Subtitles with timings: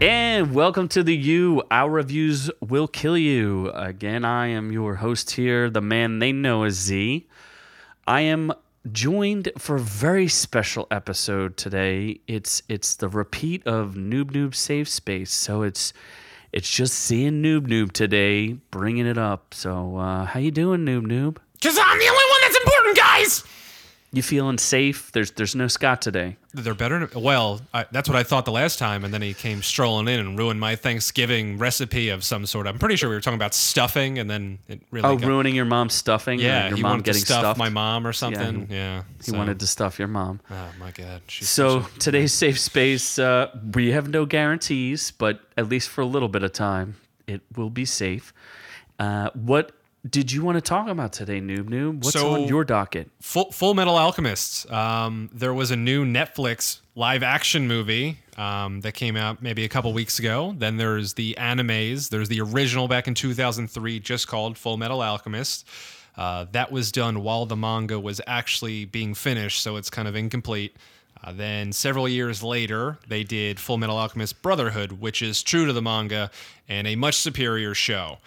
[0.00, 1.62] And welcome to the U.
[1.72, 3.70] Our reviews will kill you.
[3.70, 7.26] Again, I am your host here, the man they know as Z.
[8.06, 8.52] I am
[8.92, 12.20] joined for a very special episode today.
[12.28, 15.92] It's it's the repeat of Noob Noob Safe Space, so it's
[16.52, 19.52] it's just seeing Noob Noob today, bringing it up.
[19.52, 21.38] So, uh, how you doing, Noob Noob?
[21.60, 23.44] Cause I'm the only one that's important, guys.
[24.10, 25.12] You feeling safe?
[25.12, 26.36] There's there's no Scott today.
[26.54, 27.10] They're better.
[27.14, 30.18] Well, I, that's what I thought the last time, and then he came strolling in
[30.18, 32.66] and ruined my Thanksgiving recipe of some sort.
[32.66, 35.06] I'm pretty sure we were talking about stuffing, and then it really.
[35.06, 36.40] Oh, got, ruining your mom's stuffing?
[36.40, 37.58] yeah, your he mom wanted getting to stuff stuffed.
[37.58, 38.66] my mom or something.
[38.68, 40.40] he- Yeah, He wanted to stuff your mom.
[40.50, 41.20] Oh my god.
[41.26, 46.00] She's So such today's safe space, uh, we have no guarantees, but at least for
[46.00, 46.96] a little bit of time,
[47.26, 48.32] it will be safe.
[48.98, 49.72] Uh, what
[50.08, 51.96] did you want to talk about today, Noob Noob?
[52.04, 53.10] What's So- on your docket?
[53.20, 54.70] Full, Full Metal Alchemists.
[54.70, 59.68] Um, there was a new Netflix live action movie um, that came out maybe a
[59.68, 60.54] couple weeks ago.
[60.56, 62.10] Then there's the animes.
[62.10, 65.66] There's the original back in 2003, just called Full Metal Alchemist.
[66.16, 70.16] Uh, that was done while the manga was actually being finished, so it's kind of
[70.16, 70.76] incomplete.
[71.22, 75.72] Uh, then several years later, they did Full Metal Alchemist Brotherhood, which is true to
[75.72, 76.30] the manga
[76.68, 78.18] and a much superior show.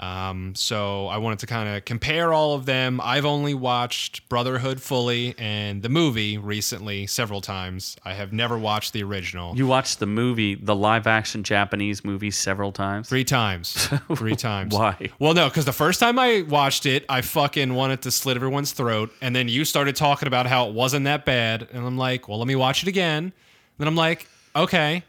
[0.00, 3.02] Um, so I wanted to kind of compare all of them.
[3.02, 7.96] I've only watched Brotherhood fully and the movie recently several times.
[8.02, 9.54] I have never watched the original.
[9.54, 13.10] You watched the movie, the live action Japanese movie, several times.
[13.10, 13.88] Three times.
[14.16, 14.74] Three times.
[14.74, 15.10] Why?
[15.18, 18.72] Well, no, because the first time I watched it, I fucking wanted to slit everyone's
[18.72, 19.12] throat.
[19.20, 21.68] And then you started talking about how it wasn't that bad.
[21.72, 23.34] And I'm like, well, let me watch it again.
[23.76, 24.26] Then I'm like,
[24.56, 25.04] okay,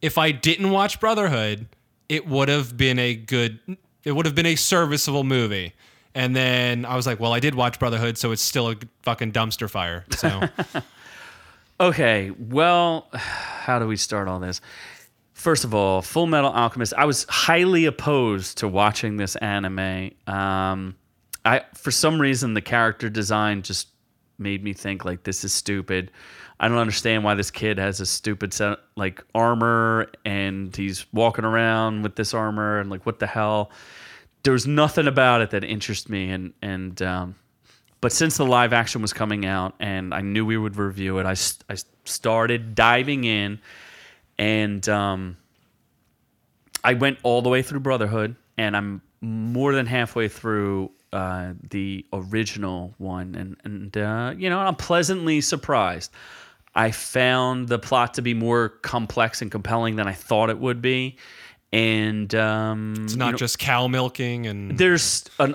[0.00, 1.66] if I didn't watch Brotherhood,
[2.08, 3.58] it would have been a good,
[4.04, 5.74] it would have been a serviceable movie.
[6.14, 9.32] And then I was like, well, I did watch Brotherhood, so it's still a fucking
[9.32, 10.04] dumpster fire.
[10.10, 10.48] So
[11.80, 14.60] Okay, well, how do we start all this?
[15.32, 16.92] First of all, Full Metal Alchemist.
[16.96, 20.10] I was highly opposed to watching this anime.
[20.26, 20.96] Um,
[21.46, 23.88] I for some reason the character design just
[24.38, 26.10] made me think like this is stupid.
[26.62, 31.46] I don't understand why this kid has a stupid set like armor and he's walking
[31.46, 33.70] around with this armor and like what the hell.
[34.42, 37.34] There was nothing about it that interested me and and um,
[38.02, 41.24] but since the live action was coming out and I knew we would review it,
[41.24, 41.34] I
[41.72, 43.58] I started diving in
[44.38, 45.38] and um,
[46.84, 52.04] I went all the way through Brotherhood and I'm more than halfway through uh, the
[52.12, 53.34] original one.
[53.34, 56.12] And, and uh, you know, I'm pleasantly surprised.
[56.74, 60.80] I found the plot to be more complex and compelling than I thought it would
[60.80, 61.16] be.
[61.72, 65.54] And um, it's not just cow milking and there's an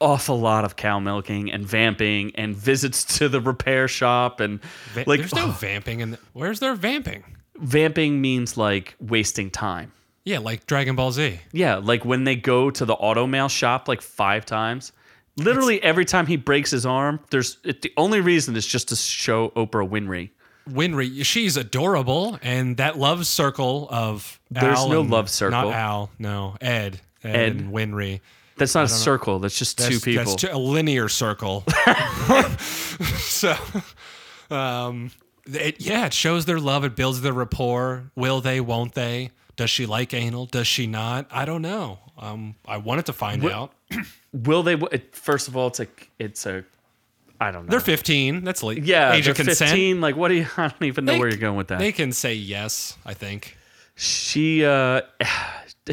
[0.00, 4.60] awful lot of cow milking and vamping and visits to the repair shop and
[4.92, 6.02] va- like there's no vamping.
[6.02, 7.24] And where's their vamping?
[7.58, 9.92] vamping means like wasting time.
[10.24, 11.38] Yeah, like Dragon Ball Z.
[11.52, 14.92] Yeah, like when they go to the auto mail shop like five times.
[15.38, 18.96] Literally every time he breaks his arm, there's it, the only reason is just to
[18.96, 20.30] show Oprah Winfrey.
[20.68, 25.62] Winry, she's adorable, and that love circle of There's Al no and- love circle.
[25.62, 27.50] Not Al, no Ed, Ed, Ed.
[27.52, 28.20] and Winry.
[28.56, 29.38] That's not a circle.
[29.38, 30.24] That's just That's, two people.
[30.24, 31.62] That's a linear circle.
[33.18, 33.54] so,
[34.50, 35.10] um,
[35.46, 36.84] it, yeah, it shows their love.
[36.84, 38.10] It builds their rapport.
[38.16, 38.60] Will they?
[38.60, 39.30] Won't they?
[39.56, 40.46] Does she like anal?
[40.46, 41.26] Does she not?
[41.30, 41.98] I don't know.
[42.18, 43.72] Um, I wanted to find out.
[44.32, 44.76] Will they?
[45.12, 45.86] First of all, it's a
[46.18, 46.64] it's a
[47.40, 47.70] I don't know.
[47.70, 48.44] They're 15.
[48.44, 49.70] That's like yeah, age of consent.
[49.70, 50.00] 15.
[50.00, 50.46] Like, what do you?
[50.56, 51.78] I don't even know They where you're going with that.
[51.78, 52.96] They can say yes.
[53.04, 53.56] I think.
[53.94, 55.02] she uh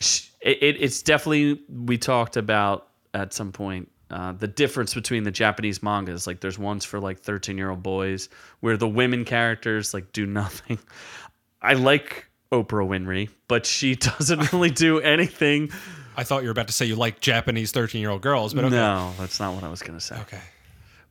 [0.00, 5.30] she- it, it's definitely we talked about at some point uh, the difference between the
[5.30, 8.28] japanese mangas like there's ones for like 13 year old boys
[8.60, 10.78] where the women characters like do nothing
[11.62, 15.70] i like oprah winfrey but she doesn't really do anything
[16.16, 18.64] I thought you were about to say you like Japanese 13 year old girls, but
[18.64, 18.74] okay.
[18.74, 20.40] no that's not what i was going to say Okay.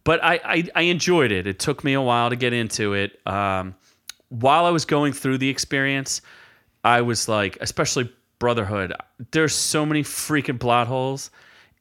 [0.04, 1.48] but I, I I enjoyed it.
[1.48, 3.20] It took me a while to get into it.
[3.28, 3.76] Um,
[4.30, 6.22] while I was going through the experience,
[6.84, 8.94] I was like, especially Brotherhood.
[9.32, 11.30] There's so many freaking plot holes.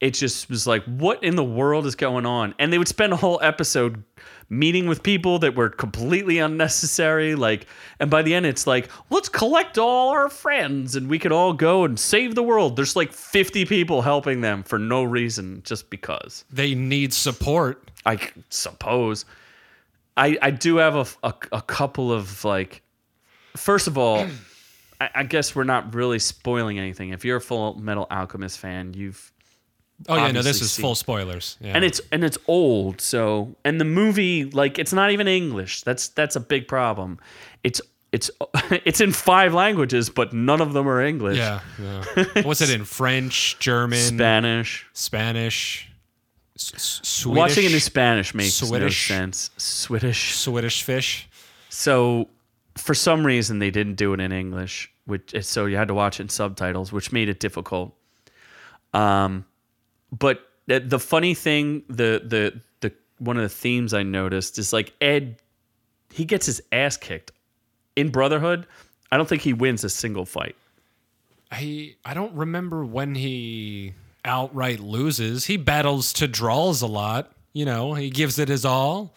[0.00, 2.54] It just was like, what in the world is going on?
[2.58, 4.02] And they would spend a whole episode
[4.48, 7.34] meeting with people that were completely unnecessary.
[7.34, 7.66] Like,
[8.00, 11.52] and by the end, it's like, let's collect all our friends and we could all
[11.52, 12.76] go and save the world.
[12.76, 16.44] There's like 50 people helping them for no reason, just because.
[16.50, 17.90] They need support.
[18.06, 18.18] I
[18.48, 19.24] suppose.
[20.16, 22.82] I I do have a, a, a couple of like.
[23.56, 24.26] First of all,
[25.00, 27.10] I, I guess we're not really spoiling anything.
[27.10, 29.32] If you're a Full Metal Alchemist fan, you've
[30.08, 31.56] Oh yeah, no, this is seen- full spoilers.
[31.60, 31.72] Yeah.
[31.74, 33.00] and it's and it's old.
[33.00, 35.82] So and the movie like it's not even English.
[35.82, 37.18] That's that's a big problem.
[37.62, 37.80] It's
[38.12, 38.30] it's
[38.84, 41.36] it's in five languages, but none of them are English.
[41.38, 41.60] Yeah.
[41.78, 42.42] yeah.
[42.42, 44.86] What's it in French, German, Spanish.
[44.94, 45.88] Spanish,
[46.56, 49.50] S- Swedish, Watching it in Spanish makes no sense.
[49.58, 50.34] Swedish.
[50.36, 51.28] Swedish fish?
[51.68, 52.28] So
[52.76, 56.20] for some reason they didn't do it in English, which so you had to watch
[56.20, 57.94] it in subtitles, which made it difficult.
[58.92, 59.44] Um,
[60.16, 64.92] but the, funny thing, the the the one of the themes I noticed is like
[65.00, 65.36] Ed,
[66.12, 67.32] he gets his ass kicked
[67.96, 68.66] in Brotherhood.
[69.10, 70.56] I don't think he wins a single fight.
[71.50, 75.46] I I don't remember when he outright loses.
[75.46, 77.32] He battles to draws a lot.
[77.52, 79.14] You know, he gives it his all,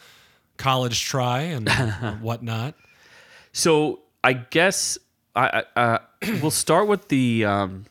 [0.57, 1.69] college try and
[2.21, 2.73] whatnot.
[3.51, 4.97] So I guess
[5.35, 5.97] I, I uh,
[6.41, 7.45] we'll start with the.
[7.45, 7.85] Um,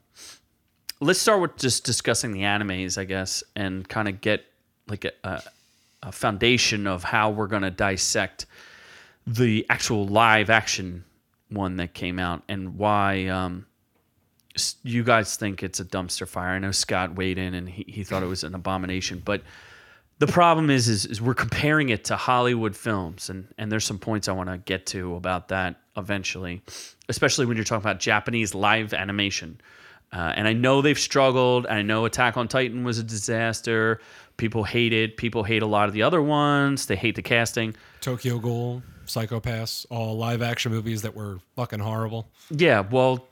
[1.02, 4.44] let's start with just discussing the animes, I guess, and kind of get
[4.86, 5.42] like a,
[6.02, 8.46] a, foundation of how we're gonna dissect
[9.26, 11.04] the actual live action
[11.50, 13.66] one that came out and why um,
[14.82, 16.50] you guys think it's a dumpster fire.
[16.50, 19.42] I know Scott weighed in and he, he thought it was an abomination, but
[20.18, 23.98] the problem is, is is we're comparing it to Hollywood films, and and there's some
[23.98, 26.62] points I want to get to about that eventually,
[27.08, 29.60] especially when you're talking about Japanese live animation.
[30.12, 31.66] Uh, and I know they've struggled.
[31.66, 34.00] I know Attack on Titan was a disaster.
[34.36, 35.16] People hate it.
[35.16, 36.86] People hate a lot of the other ones.
[36.86, 37.74] They hate the casting.
[38.00, 42.28] Tokyo Ghoul, Psychopaths, all live action movies that were fucking horrible.
[42.50, 43.26] Yeah, well,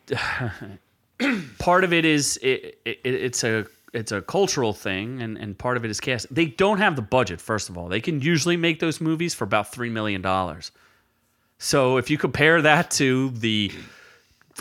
[1.58, 5.76] part of it is it, it, it's a it's a cultural thing, and, and part
[5.76, 6.32] of it is cast.
[6.32, 7.40] They don't have the budget.
[7.40, 10.70] First of all, they can usually make those movies for about three million dollars.
[11.58, 13.70] So if you compare that to the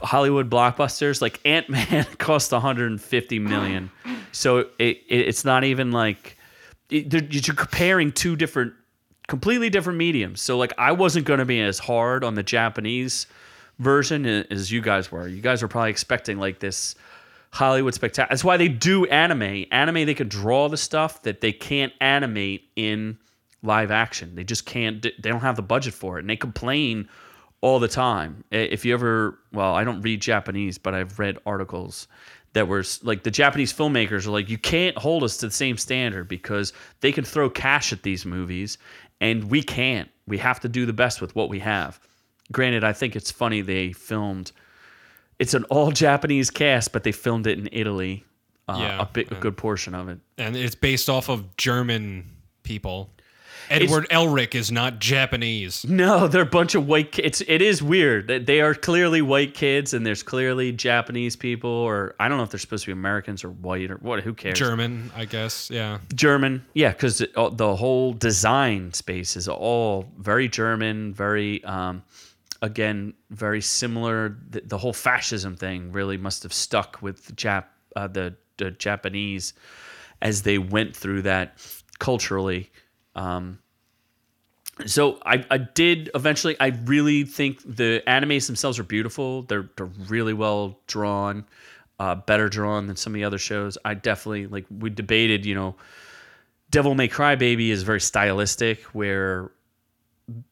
[0.02, 3.92] Hollywood blockbusters, like Ant Man cost 150 million,
[4.32, 6.38] so it, it it's not even like
[6.90, 8.74] it, you're comparing two different,
[9.28, 10.42] completely different mediums.
[10.42, 13.28] So like I wasn't going to be as hard on the Japanese
[13.80, 15.28] version as you guys were.
[15.28, 16.96] You guys were probably expecting like this
[17.52, 18.30] Hollywood spectacular.
[18.30, 19.66] That's why they do anime.
[19.72, 23.18] Anime they can draw the stuff that they can't animate in
[23.64, 24.36] live action.
[24.36, 25.02] They just can't.
[25.02, 27.10] They don't have the budget for it, and they complain
[27.62, 28.44] all the time.
[28.52, 32.08] If you ever, well, I don't read Japanese, but I've read articles
[32.54, 35.78] that were like the Japanese filmmakers are like, you can't hold us to the same
[35.78, 38.78] standard because they can throw cash at these movies,
[39.22, 40.10] and we can't.
[40.28, 42.00] We have to do the best with what we have.
[42.52, 44.52] Granted, I think it's funny they filmed.
[45.38, 48.24] It's an all Japanese cast, but they filmed it in Italy.
[48.68, 50.20] Uh, Yeah, a, bit, a good portion of it.
[50.38, 52.26] And it's based off of German
[52.64, 53.10] people.
[53.70, 55.86] Edward Elric is not Japanese.
[55.88, 57.42] No, they're a bunch of white kids.
[57.48, 58.28] It is weird.
[58.28, 62.50] They are clearly white kids, and there's clearly Japanese people, or I don't know if
[62.50, 64.24] they're supposed to be Americans or white or what.
[64.24, 64.58] Who cares?
[64.58, 65.70] German, I guess.
[65.70, 66.00] Yeah.
[66.16, 72.04] German, yeah, because the whole design space is all very German, very, um,
[72.62, 74.38] again, very similar.
[74.50, 78.72] The, the whole fascism thing really must have stuck with the Jap, uh, the, the
[78.72, 79.54] Japanese,
[80.22, 81.58] as they went through that
[82.00, 82.72] culturally.
[83.16, 83.60] Um,
[84.86, 86.56] so I, I did eventually.
[86.60, 89.44] I really think the animes themselves are beautiful.
[89.44, 91.46] They're they're really well drawn,
[92.00, 93.78] uh, better drawn than some of the other shows.
[93.84, 94.66] I definitely like.
[94.70, 95.76] We debated, you know,
[96.72, 99.52] Devilman Crybaby is very stylistic, where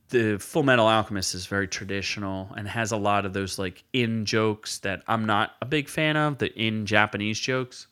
[0.09, 4.25] the Full Metal Alchemist is very traditional and has a lot of those like in
[4.25, 6.37] jokes that I'm not a big fan of.
[6.39, 7.87] The in Japanese jokes.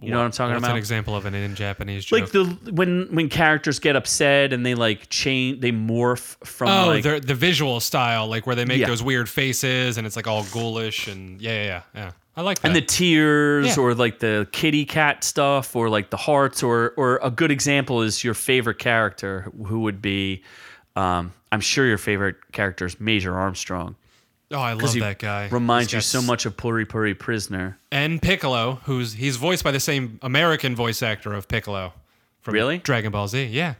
[0.00, 0.70] You know what I'm talking What's about?
[0.72, 2.20] an example of an in Japanese joke?
[2.20, 6.86] like the when when characters get upset and they like change they morph from oh,
[6.86, 8.86] like the the visual style, like where they make Yeah.
[8.86, 11.82] those weird faces and it's like all ghoulish and yeah, yeah, yeah.
[11.94, 12.10] yeah.
[12.36, 12.68] I like that.
[12.68, 13.82] and the tears Yeah.
[13.82, 18.02] or like the kitty cat stuff or like the hearts or or a good example
[18.02, 20.44] is your favorite character who would be
[20.94, 23.96] um I'm sure your favorite character is Major Armstrong
[24.50, 25.48] oh, I love that guy.
[25.50, 29.80] reminds you so much of Puri Puri Prisoner and Piccolo, who's he's voiced by the
[29.80, 31.92] same American voice actor of Piccolo
[32.40, 32.78] from Really?
[32.78, 33.44] Dragon Ball Z.
[33.46, 33.74] Yeah,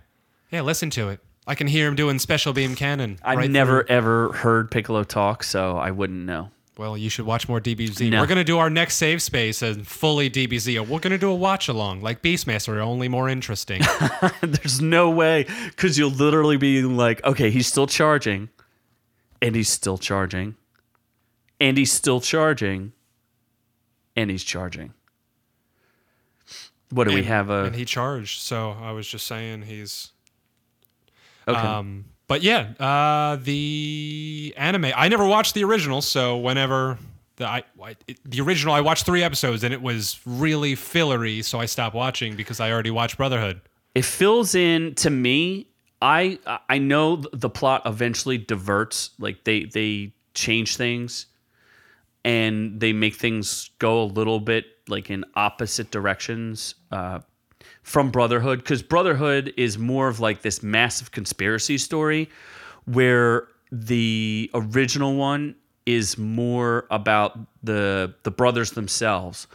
[0.51, 0.63] yeah.
[0.63, 1.21] Listen to it.
[1.47, 3.19] I can hear him doing special beam cannon.
[3.23, 7.25] I've right never through- ever heard Piccolo talk so I wouldn't know Well, you should
[7.25, 8.11] watch more DBZ.
[8.11, 8.21] No.
[8.21, 10.87] We're gonna do our next save space and fully DBZ.
[10.87, 13.81] We're gonna do a watch along like Beastmaster, only more interesting.
[14.43, 18.51] There's no way because you'll literally be like, okay, he's still charging,
[19.43, 20.57] and he's still charging,
[21.61, 22.93] and he's still charging,
[24.17, 24.93] and he's charging.
[26.91, 27.51] What do we have?
[27.51, 28.41] A and he charged.
[28.41, 30.11] So I was just saying he's
[31.47, 31.59] okay.
[31.59, 34.87] Um, but yeah, uh, the anime.
[34.97, 36.99] I never watched the original, so whenever
[37.37, 41.43] the I, I it- the original, I watched three episodes and it was really fillery,
[41.43, 43.61] so I stopped watching because I already watched Brotherhood.
[43.95, 45.67] it fills in to me.
[46.01, 46.39] I
[46.69, 49.11] I know the plot eventually diverts.
[49.19, 51.27] Like they they change things,
[52.25, 57.21] and they make things go a little bit like in opposite directions uh,
[57.83, 58.59] from Brotherhood.
[58.61, 62.31] Because Brotherhood is more of like this massive conspiracy story,
[62.85, 69.49] where the original one is more about the the brothers themselves,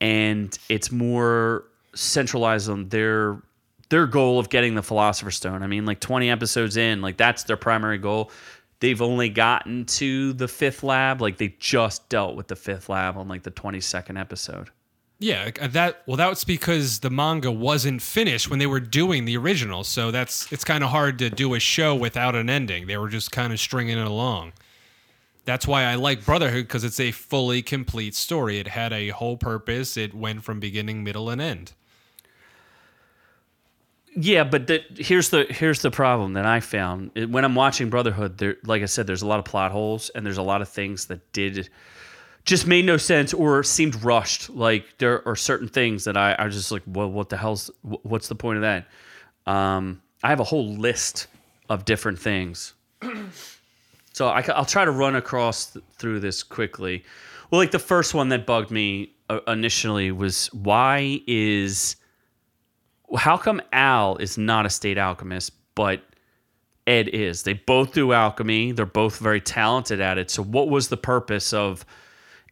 [0.00, 3.42] and it's more centralized on their
[3.92, 7.44] their goal of getting the philosopher's stone i mean like 20 episodes in like that's
[7.44, 8.30] their primary goal
[8.80, 13.16] they've only gotten to the fifth lab like they just dealt with the fifth lab
[13.16, 14.70] on like the 22nd episode
[15.20, 19.84] Yeah, that well, that's because the manga wasn't finished when they were doing the original.
[19.84, 22.88] So that's it's kind of hard to do a show without an ending.
[22.88, 24.52] They were just kind of stringing it along.
[25.44, 28.58] That's why I like Brotherhood because it's a fully complete story.
[28.58, 29.96] It had a whole purpose.
[29.96, 31.72] It went from beginning, middle, and end.
[34.14, 38.36] Yeah, but the, here's the here's the problem that I found when I'm watching Brotherhood.
[38.36, 40.68] There, like I said, there's a lot of plot holes and there's a lot of
[40.68, 41.70] things that did
[42.44, 44.50] just made no sense or seemed rushed.
[44.50, 47.70] Like there are certain things that I I was just like, well, what the hell's
[47.82, 48.86] what's the point of that?
[49.50, 51.28] Um, I have a whole list
[51.68, 52.74] of different things.
[54.12, 57.04] So I, will try to run across th- through this quickly.
[57.50, 61.96] Well, like the first one that bugged me uh, initially was why is
[63.16, 66.02] how come Al is not a state alchemist, but
[66.86, 67.42] Ed is?
[67.42, 68.72] They both do alchemy.
[68.72, 70.30] They're both very talented at it.
[70.30, 71.84] So what was the purpose of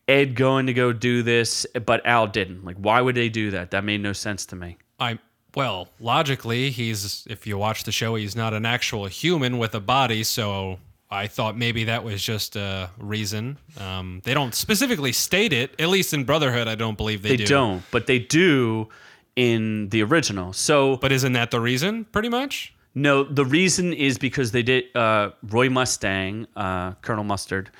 [0.08, 2.64] Ed going to go do this, but Al didn't?
[2.64, 3.70] Like, why would they do that?
[3.70, 4.76] That made no sense to me.
[4.98, 5.18] I
[5.56, 9.80] well, logically, he's if you watch the show, he's not an actual human with a
[9.80, 10.78] body, so
[11.10, 13.58] I thought maybe that was just a reason.
[13.76, 16.68] Um, they don't specifically state it, at least in Brotherhood.
[16.68, 17.46] I don't believe they, They do.
[17.46, 18.88] don't, but they do
[19.36, 20.52] in the original.
[20.52, 22.04] So But isn't that the reason?
[22.06, 22.74] Pretty much.
[22.94, 24.84] No, the reason is because they did.
[24.96, 27.70] Uh, Roy Mustang, uh, Colonel Mustard,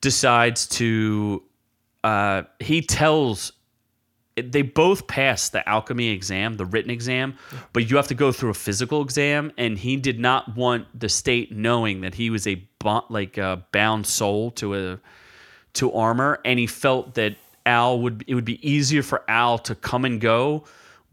[0.00, 1.42] decides to.
[2.02, 3.52] Uh, he tells.
[4.38, 7.38] They both pass the alchemy exam, the written exam,
[7.72, 11.08] but you have to go through a physical exam, and he did not want the
[11.08, 12.62] state knowing that he was a
[13.08, 15.00] like a bound soul to a
[15.74, 19.74] to armor, and he felt that Al would it would be easier for Al to
[19.74, 20.64] come and go,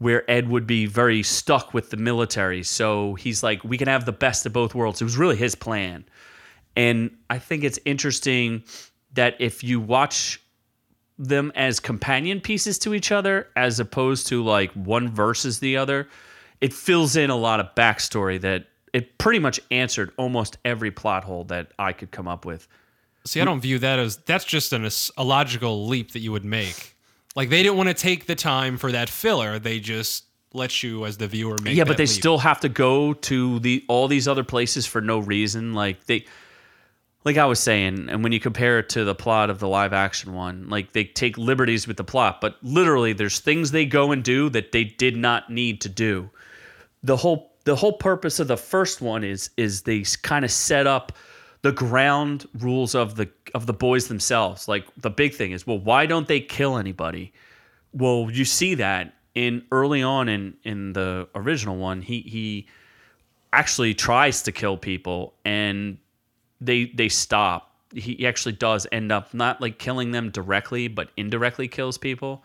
[0.04, 2.62] where Ed would be very stuck with the military.
[2.62, 5.00] So he's like, we can have the best of both worlds.
[5.00, 6.04] It was really his plan,
[6.76, 8.64] and I think it's interesting
[9.14, 10.42] that if you watch
[11.18, 16.06] them as companion pieces to each other, as opposed to like one versus the other,
[16.60, 21.24] it fills in a lot of backstory that it pretty much answered almost every plot
[21.24, 22.68] hole that I could come up with.
[23.24, 26.44] See, I don't view that as that's just an, a logical leap that you would
[26.44, 26.93] make.
[27.34, 29.58] Like they didn't want to take the time for that filler.
[29.58, 31.76] They just let you, as the viewer, make.
[31.76, 32.10] yeah, but they leap.
[32.10, 35.74] still have to go to the all these other places for no reason.
[35.74, 36.26] Like they,
[37.24, 39.92] like I was saying, and when you compare it to the plot of the live
[39.92, 44.12] action one, like they take liberties with the plot, but literally there's things they go
[44.12, 46.30] and do that they did not need to do.
[47.02, 50.86] The whole the whole purpose of the first one is is they kind of set
[50.86, 51.12] up
[51.64, 54.68] the ground rules of the of the boys themselves.
[54.68, 57.32] Like the big thing is, well, why don't they kill anybody?
[57.94, 62.66] Well, you see that in early on in in the original one, he he
[63.50, 65.96] actually tries to kill people and
[66.60, 67.72] they they stop.
[67.94, 72.44] He actually does end up not like killing them directly, but indirectly kills people,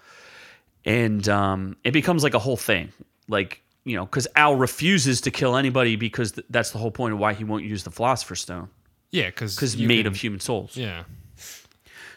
[0.85, 2.93] and um, it becomes like a whole thing.
[3.27, 7.13] Like you know, because Al refuses to kill anybody because th- that's the whole point
[7.13, 8.69] of why he won't use the Philosopher's Stone
[9.11, 10.75] yeah, because because made of human souls.
[10.77, 11.03] yeah.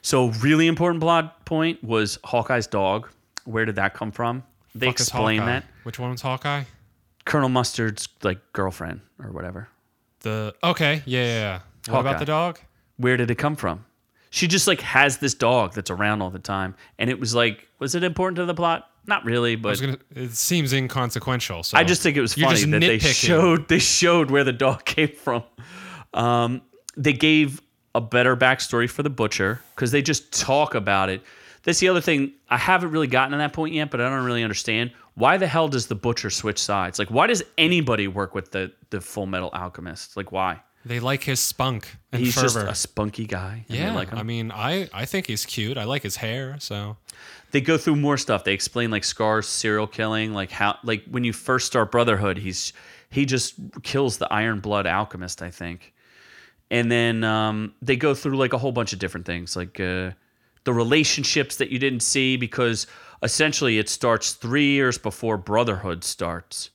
[0.05, 3.09] So really important plot point was Hawkeye's dog.
[3.45, 4.43] Where did that come from?
[4.75, 5.53] They Fuck explain Hawkeye?
[5.53, 6.65] that Which one was Hawkeye?
[7.25, 9.69] Colonel Mustard's like girlfriend or whatever.
[10.21, 11.61] The okay, yeah, yeah.
[11.87, 11.93] yeah.
[11.93, 12.59] What about the dog?
[12.97, 13.85] where did it come from?
[14.31, 17.69] She just like has this dog that's around all the time, and it was like,
[17.79, 18.89] was it important to the plot?
[19.07, 19.99] Not really, I but was gonna.
[20.15, 21.65] It seems inconsequential.
[21.65, 24.85] So I just think it was funny that they showed they showed where the dog
[24.87, 25.43] came from.
[26.15, 26.63] Um,
[26.97, 27.61] they gave
[27.95, 31.23] a better backstory for the butcher because they just talk about it.
[31.65, 32.33] That's the other thing.
[32.49, 35.47] I haven't really gotten to that point yet, but I don't really understand why the
[35.47, 36.99] hell does the butcher switch sides?
[36.99, 40.17] Like, why does anybody work with the the Full Metal Alchemist?
[40.17, 40.61] Like, why?
[40.85, 42.47] they like his spunk and He's fervor.
[42.47, 43.65] just a spunky guy.
[43.69, 44.19] and they yeah, like him.
[44.19, 45.79] I mean, I I think he's cute.
[45.79, 46.57] I like his hair.
[46.59, 46.97] So
[47.53, 48.43] they go through more stuff.
[48.43, 52.73] They explain like Scar's serial killing, like how like when you first start Brotherhood, he's
[53.11, 55.93] he just kills the Iron Blood alchemist, I think.
[56.73, 60.13] And then um, they go through like a whole bunch of different things, like uh,
[60.65, 62.87] the relationships that you didn't see because
[63.23, 66.71] essentially it starts three years before Brotherhood starts.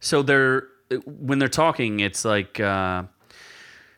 [0.00, 0.64] So they're
[1.04, 3.04] when they're talking, it's like uh,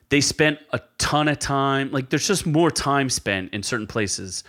[0.09, 1.91] they spent a ton of time.
[1.91, 4.43] Like there's just more time spent in certain places.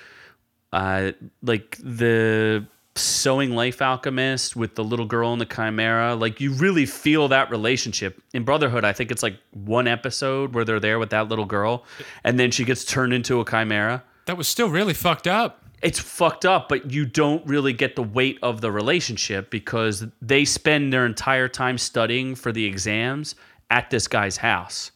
[0.74, 6.52] Uh, like the sewing life alchemist with the little girl in the chimera like you
[6.52, 10.98] really feel that relationship in brotherhood i think it's like one episode where they're there
[10.98, 11.84] with that little girl
[12.24, 15.62] and then she gets turned into a chimera That was still really fucked up.
[15.82, 20.44] it's fucked up, but you don't really get the weight of the relationship because they
[20.44, 23.34] spend their entire time studying for the exams
[23.70, 24.92] at this guy's house.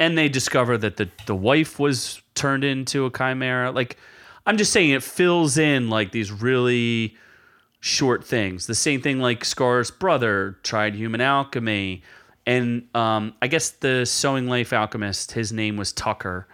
[0.00, 3.70] And they discover that the, the wife was turned into a chimera.
[3.70, 3.96] Like,
[4.44, 7.16] I'm just saying it fills in like these really
[7.84, 8.66] short things.
[8.66, 12.02] The same thing like Scar's brother tried human alchemy.
[12.46, 16.48] And um, I guess the sewing life alchemist, his name was Tucker.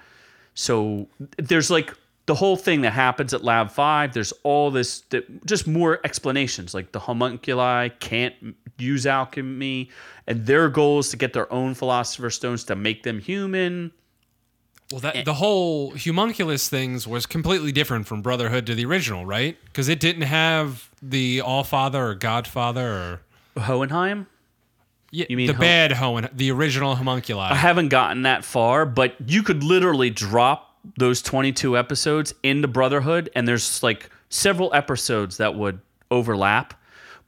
[0.54, 1.06] So
[1.38, 1.94] there's like
[2.26, 4.12] the whole thing that happens at Lab 5.
[4.12, 5.04] There's all this,
[5.46, 6.74] just more explanations.
[6.74, 8.34] Like the homunculi can't
[8.76, 9.88] use alchemy,
[10.26, 13.92] and their goal is to get their own philosopher's stones to make them human.
[14.92, 15.22] Well, that eh.
[15.24, 19.56] the whole homunculus things was completely different from Brotherhood to the original, right?
[19.66, 23.20] Because it didn't have the All Father or Godfather
[23.56, 24.26] or Hohenheim?
[25.12, 27.50] yeah, You mean the hom- bad Hohen, the original homunculi.
[27.50, 33.30] I haven't gotten that far, but you could literally drop those 22 episodes into Brotherhood,
[33.36, 35.80] and there's like several episodes that would
[36.10, 36.74] overlap,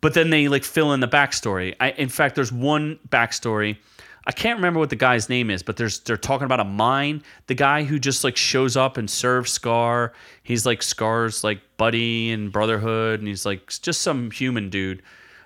[0.00, 1.74] but then they like fill in the backstory.
[1.78, 3.76] I, in fact, there's one backstory.
[4.24, 7.22] I can't remember what the guy's name is, but there's they're talking about a mine.
[7.48, 10.12] The guy who just like shows up and serves Scar.
[10.42, 15.02] He's like Scar's like buddy and Brotherhood, and he's like just some human dude.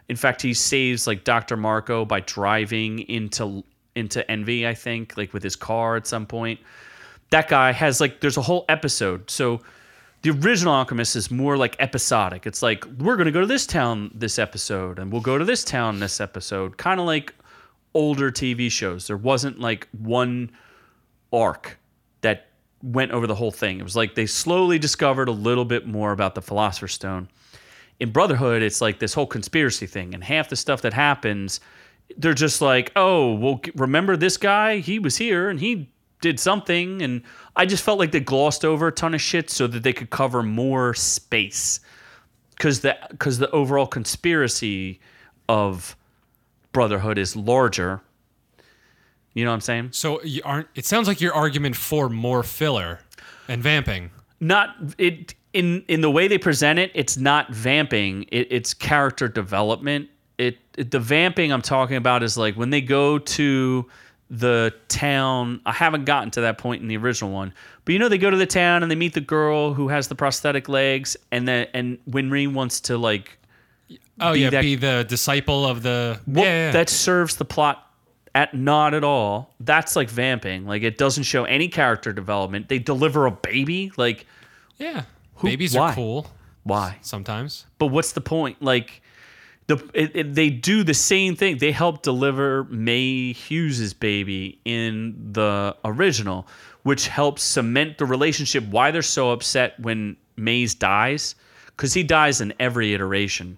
[0.09, 1.57] In fact, he saves like Dr.
[1.57, 3.65] Marcoh by driving into
[3.95, 6.61] into Envy, I think, like with his car at some point.
[7.31, 9.31] That guy has like there's a whole episode.
[9.31, 9.63] So
[10.21, 12.47] the original Alchemist is more like episodic.
[12.47, 15.65] It's like we're gonna go to this town this episode, and we'll go to this
[15.65, 16.77] town this episode.
[16.77, 17.35] Kind of like
[17.97, 19.07] older TV shows.
[19.07, 20.51] There wasn't like one
[21.33, 21.79] arc
[22.21, 22.49] that
[22.83, 23.81] went over the whole thing.
[23.81, 27.29] It was like they slowly discovered a little bit more about the Philosopher's Stone.
[27.99, 31.61] In Brotherhood, it's like this whole conspiracy thing, and half the stuff that happens,
[32.19, 34.79] they're just like, oh, well, remember this guy?
[34.79, 37.01] He was here and he did something.
[37.01, 37.23] And
[37.57, 40.11] I just felt like they glossed over a ton of shit so that they could
[40.11, 41.81] cover more space.
[42.51, 45.01] Because the, cause the overall conspiracy
[45.49, 45.97] of
[46.77, 48.03] Brotherhood is larger.
[49.33, 49.89] You know what I'm saying?
[49.93, 50.69] so you aren't.
[50.75, 53.01] It sounds like your argument for more filler
[53.49, 54.11] and vamping.
[54.41, 59.27] not it in in the way they present it it's not vamping it, it's character
[59.27, 63.87] development it, it the vamping i'm talking about is like when they go to
[64.29, 67.55] the town i haven't gotten to that point in the original one
[67.87, 70.09] but you know they go to the town and they meet the girl who has
[70.09, 73.39] the prosthetic legs and then and winry wants to like
[74.21, 76.21] Oh Be yeah, that- be the disciple of the.
[76.27, 76.73] well, yeah, yeah.
[76.73, 77.83] that serves the plot
[78.35, 82.79] at not at all that's like vamping like it doesn't show any character development they
[82.79, 84.27] deliver a baby like
[84.77, 85.05] yeah.
[85.43, 85.93] Babies why?
[85.93, 86.27] are cool
[86.65, 87.65] why sometimes.
[87.79, 88.61] but what's the point?
[88.61, 89.01] Like,
[89.69, 91.59] the it, it- they do the same thing.
[91.59, 96.47] They help deliver Maes Hughes's baby in the original,
[96.83, 98.65] which helps cement the relationship.
[98.65, 101.37] Why they're so upset when Maes dies,
[101.69, 103.57] because he dies in every iteration.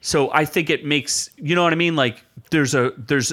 [0.00, 1.96] So I think it makes you know what I mean.
[1.96, 3.32] Like, there's a there's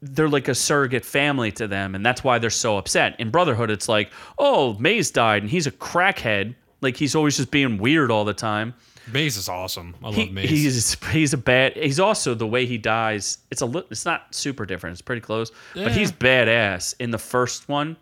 [0.00, 3.18] they're like a surrogate family to them, and that's why they're so upset.
[3.18, 6.54] In Brotherhood, it's like, oh, Maes died, and he's a crackhead.
[6.80, 8.74] Like he's always just being weird all the time
[9.12, 9.94] Maes is awesome.
[10.02, 10.50] I he, love Maes.
[10.50, 11.76] he's he's a bad.
[11.76, 13.38] He's also the way he dies.
[13.50, 14.94] It's a li- it's not super different.
[14.94, 16.94] It's pretty close, but he's badass.
[16.98, 17.96] In the first one,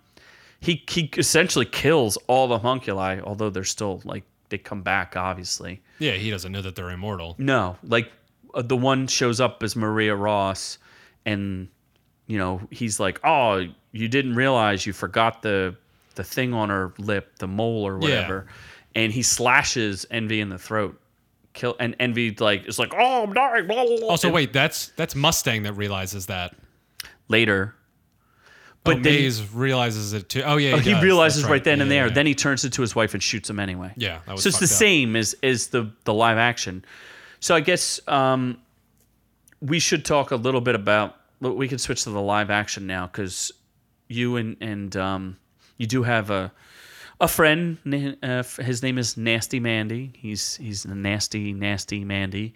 [0.60, 3.20] he he essentially kills all the homunculi.
[3.20, 5.82] Although they're still like they come back, obviously.
[5.98, 7.34] yeah, he doesn't know that they're immortal.
[7.38, 8.10] No, like
[8.54, 10.78] uh, the one shows up as Maria Ross,
[11.24, 11.68] and
[12.26, 15.76] you know he's like, "Oh, you didn't realize you forgot the
[16.14, 18.46] the thing on her lip, the mole or whatever,"
[18.94, 21.00] and he slashes Envy in the throat.
[21.52, 24.08] Kill and Envy like is like, "Oh, I'm dying." Blah, blah, blah.
[24.08, 26.54] Also, wait, that's that's Mustang that realizes that.
[27.28, 27.74] later,
[28.86, 30.42] But then he, Maes realizes it too.
[30.42, 31.02] Oh yeah, oh, he does.
[31.02, 32.06] realizes That's right, then Yeah, and there.
[32.08, 32.12] yeah.
[32.14, 33.92] Then he turns it to his wife and shoots him anyway.
[33.96, 34.70] Yeah, that was so it's the up.
[34.70, 36.84] same as as the the live action.
[37.40, 38.58] So I guess um,
[39.60, 41.16] we should talk a little bit about.
[41.40, 43.52] We can switch to the live action now because
[44.08, 45.36] you and and um,
[45.76, 46.52] you do have a
[47.20, 47.78] a friend.
[48.22, 50.12] Uh, his name is Nasty Mandy.
[50.16, 52.54] He's he's a nasty nasty Mandy,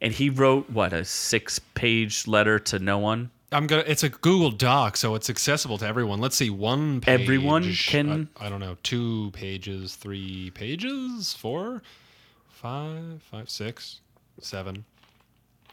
[0.00, 3.30] and he wrote what a six page letter to no one.
[3.56, 3.84] I'm gonna.
[3.86, 6.20] It's a Google Doc, so it's accessible to everyone.
[6.20, 7.20] Let's see, one page.
[7.22, 8.76] Everyone can- I, I don't know.
[8.82, 11.82] Two pages, three pages, four,
[12.50, 14.00] five, five, six,
[14.40, 14.84] seven,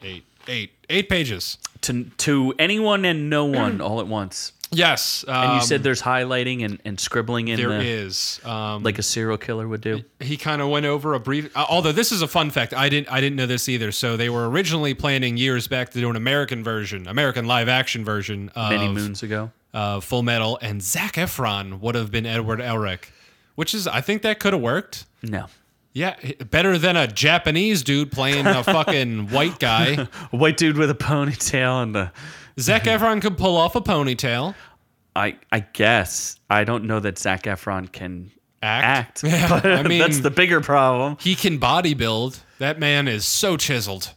[0.04, 1.58] eight, eight, eight pages.
[1.82, 4.54] To to anyone and no one all at once.
[4.76, 8.42] Yes, um, And you said there's highlighting and, and scribbling in there the is.
[8.44, 10.02] Um, like a serial killer would do.
[10.20, 11.56] he kind of went over a brief.
[11.56, 13.92] Uh, although this is a fun fact, I didn't I didn't know this either.
[13.92, 18.04] So they were originally planning years back to do an American version, American live action
[18.04, 19.52] version of Many moons ago.
[19.76, 23.10] uh, Full Metal, and Zac Efron would have been Edward Elric,
[23.54, 25.06] which is I think that could have worked.
[25.22, 25.46] No.
[25.94, 26.16] Yeah,
[26.50, 30.08] better than a Japanese dude playing a fucking white guy.
[30.32, 32.14] A white dude with a ponytail and a
[32.60, 34.56] Zac Efron could pull off a ponytail.
[35.16, 38.32] I I guess I don't know that Zac Efron can
[38.64, 39.24] Act.
[39.24, 39.24] act.
[39.32, 41.18] Yeah, but I mean- that's the bigger problem.
[41.20, 42.40] He can bodybuild.
[42.60, 44.12] That man is so chiseled.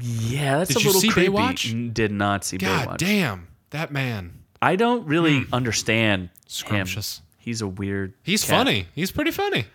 [0.00, 1.28] Yeah, that's Did a you little see creepy.
[1.32, 1.94] Baywatch?
[1.94, 2.96] Did not see God Baywatch.
[2.96, 4.32] damn, that man.
[4.62, 5.54] I don't really hmm.
[5.54, 6.30] understand him.
[6.46, 7.20] Scrumptious.
[7.38, 8.14] He's a weird.
[8.22, 8.50] He's cat.
[8.50, 8.86] funny.
[8.94, 9.66] He's pretty funny.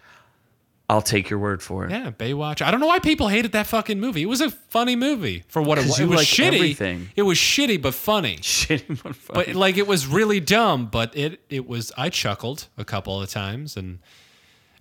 [0.89, 1.91] I'll take your word for it.
[1.91, 2.61] Yeah, Baywatch.
[2.61, 4.21] I don't know why people hated that fucking movie.
[4.21, 5.99] It was a funny movie for what it was.
[5.99, 6.55] It was like shitty.
[6.55, 7.09] everything.
[7.15, 8.37] It was shitty but funny.
[8.41, 9.45] Shit, but funny.
[9.47, 13.29] But like it was really dumb, but it it was I chuckled a couple of
[13.29, 13.99] times and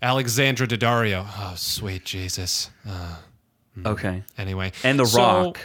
[0.00, 1.26] Alexandra Daddario.
[1.38, 2.70] Oh, sweet Jesus.
[2.88, 3.16] Uh,
[3.84, 4.22] okay.
[4.38, 4.72] anyway.
[4.84, 5.58] And The So- Rock.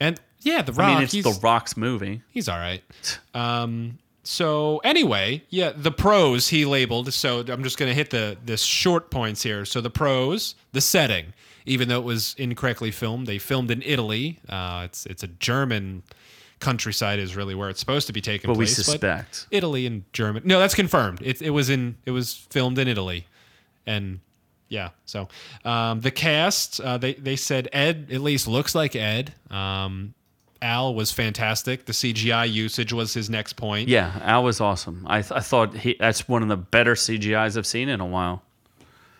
[0.00, 0.88] And yeah, The Rock.
[0.88, 2.22] I mean, it's The Rock's movie.
[2.30, 2.82] he's all right.
[3.34, 7.12] Um so anyway, yeah, the pros he labeled.
[7.12, 9.64] So I'm just gonna hit the the short points here.
[9.64, 11.32] So the pros, the setting,
[11.66, 14.38] even though it was incorrectly filmed, they filmed in Italy.
[14.48, 16.02] Uh, it's it's a German
[16.60, 18.76] countryside is really where it's supposed to be taking But we place.
[18.76, 19.48] suspect.
[19.50, 20.42] Italy and German.
[20.46, 21.20] No, that's confirmed.
[21.22, 23.26] It it was in it was filmed in Italy,
[23.86, 24.20] and
[24.68, 24.90] yeah.
[25.04, 25.28] So
[25.64, 29.34] um, the cast uh, they they said Ed at least looks like Ed.
[29.50, 30.14] Um,
[30.62, 31.84] Al was fantastic.
[31.86, 33.88] The CGI usage was his next point.
[33.88, 35.04] Yeah, Al was awesome.
[35.08, 38.06] I, th- I thought he that's one of the better CGIs I've seen in a
[38.06, 38.42] while.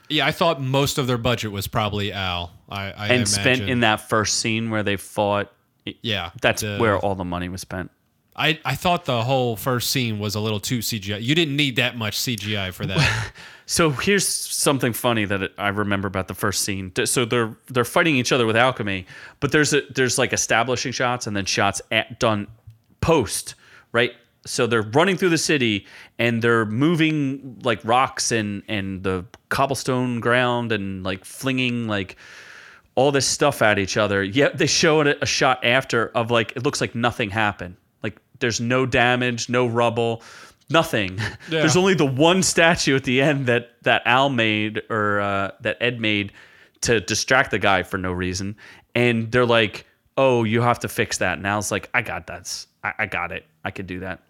[0.08, 2.52] Yeah, I thought most of their budget was probably Al.
[2.68, 5.50] I, I And spent in that first scene where they fought.
[5.84, 6.30] yeah.
[6.40, 7.90] That's the- where all the money was spent.
[8.34, 11.22] I I thought the whole first scene was a little too CGI.
[11.22, 13.32] You didn't need that much CGI for that.
[13.72, 16.92] So here's something funny that I remember about the first scene.
[17.06, 19.06] So they're they're fighting each other with alchemy,
[19.40, 22.48] but there's a there's like establishing shots and then shots at, done
[23.00, 23.54] post,
[23.92, 24.12] right?
[24.44, 25.86] So they're running through the city
[26.18, 32.16] and they're moving like rocks and and the cobblestone ground and like flinging like
[32.94, 34.22] all this stuff at each other.
[34.22, 37.76] Yet they show a shot after of like it looks like nothing happened.
[38.42, 40.22] There's no damage, no rubble,
[40.68, 41.18] nothing.
[41.48, 45.78] There's only the one statue at the end that that Al made or uh, that
[45.80, 46.32] Ed made
[46.82, 48.56] to distract the guy for no reason.
[48.94, 49.86] And they're like,
[50.18, 52.66] "Oh, you have to fix that." And Al's like, "I got that.
[52.84, 53.46] I, I got it.
[53.64, 54.20] I could do that."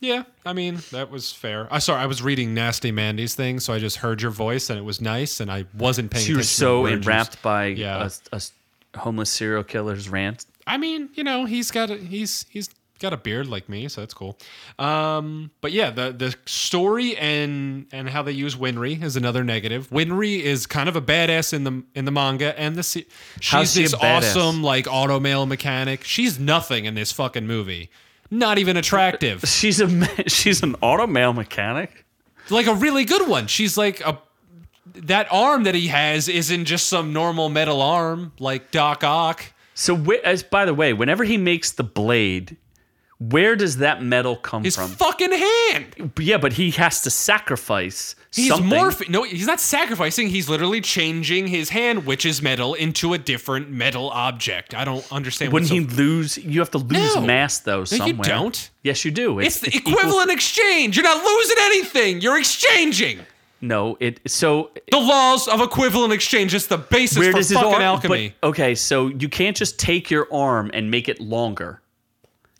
[0.00, 1.68] Yeah, I mean that was fair.
[1.70, 4.76] I sorry, I was reading Nasty Mandy's thing, so I just heard your voice and
[4.78, 6.24] it was nice, and I wasn't paying.
[6.26, 8.08] She was attention to so enwrapped by Yeah.
[8.32, 10.44] a, a homeless serial killer's rant.
[10.66, 12.68] I mean, you know, he's got a he's he's
[13.02, 14.38] got a beard like me, so that's cool.
[14.78, 19.90] Um, but yeah, the the story and and how they use Winry is another negative.
[19.90, 23.06] Winry is kind of a badass in the in the manga and the se-
[23.40, 26.04] she's she this awesome like auto mail mechanic.
[26.04, 27.90] She's nothing in this fucking movie.
[28.30, 29.42] Not even attractive.
[29.46, 32.06] She's a she's an automail mechanic.
[32.48, 33.46] like a really good one.
[33.46, 34.18] She's like a
[34.94, 39.52] that arm that he has isn't just some normal metal arm like Doc Ock.
[39.74, 42.56] So, as by the way, whenever he makes the blade,
[43.30, 44.88] where does that metal come His from?
[44.90, 46.12] fucking hand.
[46.18, 48.70] yeah, but he has to sacrifice He's something.
[48.70, 49.08] morphing.
[49.10, 50.28] No, he's not sacrificing.
[50.28, 54.74] He's literally changing his hand, which is metal, into a different metal object.
[54.74, 55.52] I don't understand.
[55.52, 56.38] Wouldn't he so- lose?
[56.38, 57.20] You have to lose No.
[57.20, 58.08] mass though No, somewhere.
[58.08, 58.70] you don't.
[58.82, 59.38] Yes, you do.
[59.40, 60.96] It's the equal- equivalent exchange.
[60.96, 62.20] You're not losing anything.
[62.20, 63.20] You're exchanging.
[63.60, 64.18] No, it.
[64.26, 67.82] So The laws of equivalent exchange is the basis where for does his fucking arm?
[67.82, 68.34] alchemy.
[68.40, 71.80] But, okay, so you can't just take your arm and make it longer.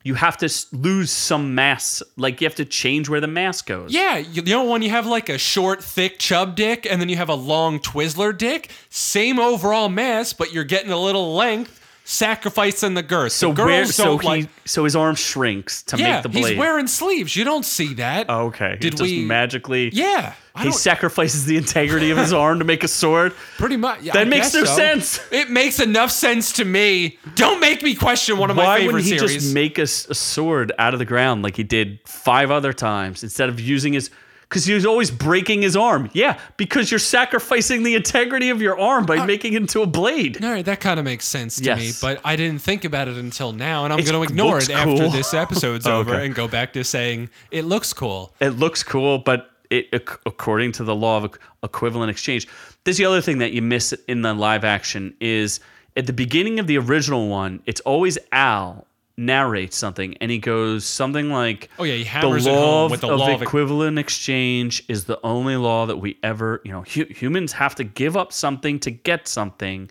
[0.05, 2.03] You have to lose some mass.
[2.17, 3.93] Like you have to change where the mass goes.
[3.93, 7.17] Yeah, you, know when you have like a short, thick chub dick and then you
[7.17, 12.95] have a long Twizzler dick, same overall mass, but you're getting a little length, sacrificing
[12.95, 13.33] the girth.
[13.33, 13.87] So the girls where?
[13.87, 14.27] So he.
[14.27, 14.49] like.
[14.65, 16.47] so his arm shrinks to Yeah, make the blade.
[16.51, 17.35] he's wearing sleeves.
[17.37, 18.27] You don't see that.
[18.29, 18.77] Oh, okay.
[18.81, 19.91] Did it just we- magically?
[19.93, 23.33] Yeah, I He don't- sacrifices the integrity of his arm to make a sword.
[23.59, 24.03] pretty much.
[24.03, 24.77] yeah, That I makes no so.
[24.77, 25.21] sense.
[25.31, 27.19] It makes enough sense to me.
[27.37, 29.21] Don't make me question one of my favorite series.
[29.21, 29.43] Why wouldn't he series.
[29.45, 33.49] just make a sword out of the ground like he did five other times instead
[33.49, 34.11] of using his?
[34.53, 36.11] Because he was always breaking his arm.
[36.13, 39.87] Yeah, because you're sacrificing the integrity of your arm Uh, by making it into a
[39.87, 40.43] blade.
[40.43, 41.79] Right, that kind of makes sense to Yes.
[41.79, 44.69] me, but I didn't think about it until now, and I'm going to ignore it
[44.69, 46.27] after this episode's over Okay.
[46.27, 48.35] and go back to saying it looks cool.
[48.41, 49.89] It looks cool, but it,
[50.27, 52.47] according to the law of equivalent exchange,
[52.85, 55.61] there's the other thing that you miss in the live action is
[55.97, 58.87] at the beginning of the original one, it's always Al
[59.17, 62.91] narrates something, and he goes something like, Oh, yeah, he the hammers it home of,
[62.91, 66.73] with the of law of- equivalent exchange is the only law that we ever, you
[66.73, 69.91] know, hu- humans have to give up something to get something."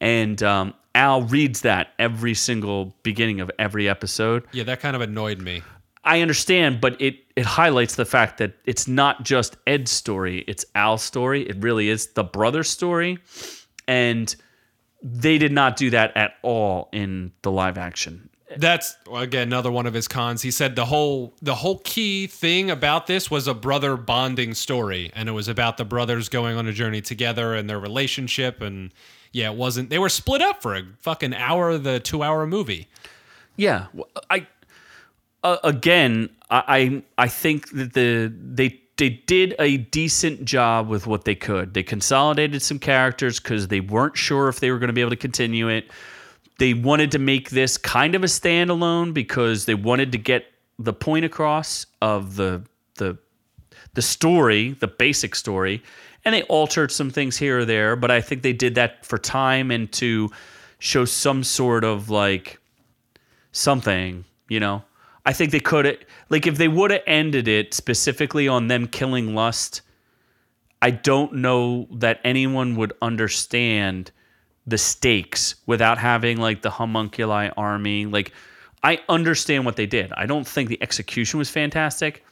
[0.00, 4.44] And um, Al reads that every single beginning of every episode.
[4.52, 5.62] Yeah, that kind of annoyed me.
[6.04, 10.64] I understand, but it it highlights the fact that it's not just Ed's story; it's
[10.74, 11.48] Al's story.
[11.48, 13.18] It really is the brother story,
[13.86, 14.34] and
[15.04, 18.28] they did not do that at all in the live action.
[18.56, 20.42] That's again another one of his cons.
[20.42, 25.10] He said the whole the whole key thing about this was a brother bonding story,
[25.14, 28.60] and it was about the brothers going on a journey together and their relationship.
[28.60, 28.92] And
[29.32, 29.90] yeah, it wasn't.
[29.90, 32.88] They were split up for a fucking hour of the two hour movie.
[33.56, 33.86] Yeah,
[34.30, 34.46] I
[35.44, 41.24] uh, again, I, I think that the they they did a decent job with what
[41.24, 41.74] they could.
[41.74, 45.10] They consolidated some characters because they weren't sure if they were going to be able
[45.10, 45.90] to continue it.
[46.62, 50.44] They wanted to make this kind of a standalone because they wanted to get
[50.78, 52.62] the point across of the
[52.98, 53.18] the
[53.94, 55.82] the story, the basic story,
[56.24, 57.96] and they altered some things here or there.
[57.96, 60.30] But I think they did that for time and to
[60.78, 62.60] show some sort of like
[63.50, 64.84] something, you know.
[65.26, 69.34] I think they could like if they would have ended it specifically on them killing
[69.34, 69.80] Lust,
[70.80, 74.12] I don't know that anyone would understand
[74.66, 78.06] the stakes without having like the homunculi army.
[78.06, 78.32] Like
[78.82, 80.12] I understand what they did.
[80.12, 82.24] I don't think the execution was fantastic,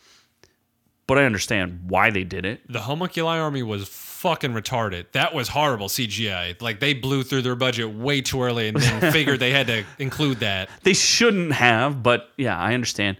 [1.07, 2.61] but I understand why they did it.
[2.69, 5.07] The homunculi army was fucking retarded.
[5.13, 6.61] That was horrible CGI.
[6.61, 9.85] Like they blew through their budget way too early and then figured they had to
[9.99, 10.69] include that.
[10.83, 13.17] They shouldn't have, but yeah, I understand.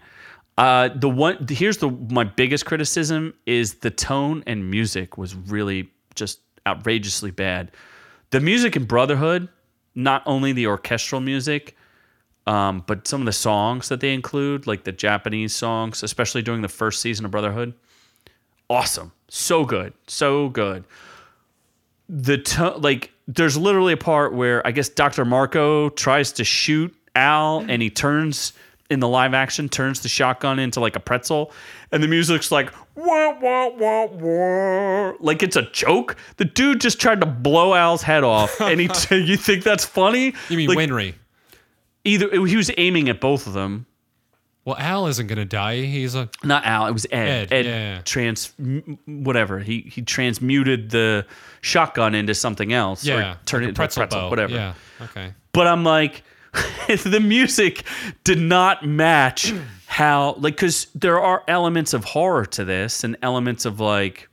[0.59, 5.91] Uh, the one here's the my biggest criticism is the tone and music was really
[6.15, 7.71] just outrageously bad.
[8.31, 9.49] The music in Brotherhood,
[9.95, 11.77] not only the orchestral music,
[12.47, 16.63] um, but some of the songs that they include, like the Japanese songs, especially during
[16.63, 17.75] the first season of Brotherhood,
[18.69, 20.85] awesome, so good, so good.
[22.09, 25.25] The like, there's literally a part where I guess Dr.
[25.25, 28.53] Marcoh tries to shoot Al, and he turns
[28.91, 31.53] in the live action turns the shotgun into like a pretzel,
[31.93, 36.17] and the music's like wah wah wah wah, like it's a joke.
[36.37, 40.35] The dude just tried to blow Al's head off, and he you think that's funny?
[40.49, 41.15] You mean like, Winry?
[42.05, 43.87] either he was aiming at both of them.
[44.65, 45.81] Well, Al isn't gonna die.
[45.83, 46.87] He's a Not Al.
[46.87, 47.51] It was Ed.
[47.51, 48.03] Ed, yeah.
[48.05, 48.53] trans
[49.07, 49.59] whatever.
[49.59, 51.27] He he transmuted the
[51.63, 53.05] shotgun into something else.
[53.05, 54.31] yeah, turned like it into a pretzel, bow.
[54.31, 54.55] whatever.
[54.55, 54.75] Yeah.
[55.01, 55.33] Okay.
[55.53, 56.23] But I'm like,
[56.89, 57.85] the music
[58.25, 59.53] did not match
[59.87, 64.29] how like because there are elements of horror to this and elements of like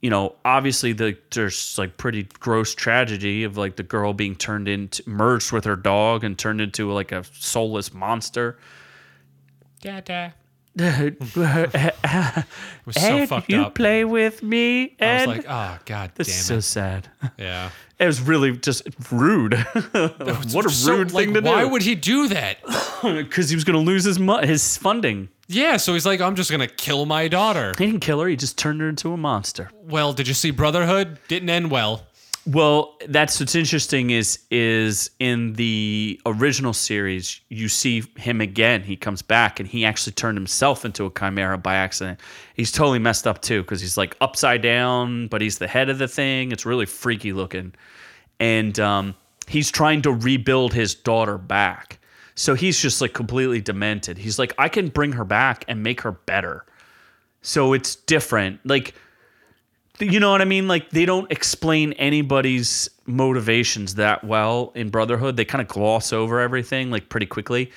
[0.00, 4.68] you know obviously the there's like pretty gross tragedy of like the girl being turned
[4.68, 8.58] into merged with her dog and turned into like a soulless monster.
[10.74, 11.20] It
[12.86, 13.74] was so fucked you up.
[13.74, 16.32] play with me I was like, oh god damn this it.
[16.32, 17.08] is so sad
[17.38, 17.70] yeah.
[17.98, 19.54] it was really just rude
[19.92, 22.58] what a So, rude like, thing to do Why would he do that?
[23.02, 25.28] because he was going to lose his mo- his funding.
[25.48, 27.72] Yeah, so he's like, I'm just gonna kill my daughter.
[27.76, 28.28] He didn't kill her.
[28.28, 29.70] He just turned her into a monster.
[29.82, 31.18] Well, did you see Brotherhood?
[31.28, 32.06] Didn't end well.
[32.44, 38.82] Well, that's what's interesting is is in the original series you see him again.
[38.82, 42.18] He comes back and he actually turned himself into a chimera by accident.
[42.54, 45.98] He's totally messed up too because he's like upside down, but he's the head of
[45.98, 46.50] the thing.
[46.50, 47.74] It's really freaky looking,
[48.40, 49.14] and um,
[49.46, 52.00] he's trying to rebuild his daughter back.
[52.34, 54.18] So he's just like completely demented.
[54.18, 56.64] He's like, I can bring her back and make her better.
[57.42, 58.58] So it's different.
[58.64, 58.94] Like
[60.06, 60.68] you know what I mean?
[60.68, 65.36] Like they don't explain anybody's motivations that well in Brotherhood.
[65.36, 67.70] They kind of gloss over everything like pretty quickly.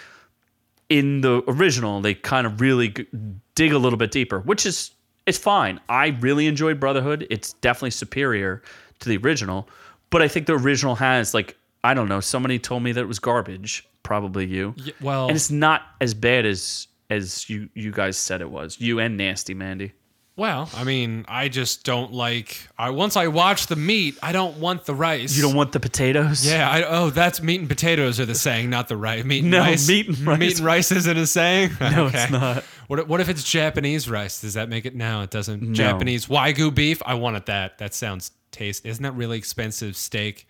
[0.89, 3.07] In the original, they kind of really g-
[3.55, 4.91] dig a little bit deeper, which is
[5.25, 5.79] it's fine.
[5.89, 7.25] I really enjoyed Brotherhood.
[7.29, 8.61] It's definitely superior
[8.99, 9.67] to the original,
[10.11, 12.19] but I think the original has like I don't know.
[12.19, 13.87] Somebody told me that it was garbage.
[14.03, 14.73] Probably you.
[14.77, 18.79] Y- well, and it's not as bad as as you you guys said it was.
[18.79, 19.93] You and Nasty Mandy.
[20.37, 22.57] Well, I mean, I just don't like.
[22.77, 25.35] I once I watch the meat, I don't want the rice.
[25.35, 26.45] You don't want the potatoes.
[26.45, 29.23] Yeah, I, oh, that's meat and potatoes are the saying, not the rice.
[29.23, 29.87] Meat and No, rice.
[29.87, 30.39] meat and rice.
[30.39, 31.71] Meat and rice isn't a saying.
[31.79, 32.23] No, Okay.
[32.23, 32.63] it's not.
[32.87, 34.41] What, if- what if it's Japanese rice?
[34.41, 34.93] Does that make it?
[34.95, 35.73] No, it doesn't.
[35.73, 37.01] Japanese wagyu beef.
[37.05, 37.77] I wanted that.
[37.77, 38.85] That sounds taste.
[38.85, 40.47] Isn't that really expensive steak?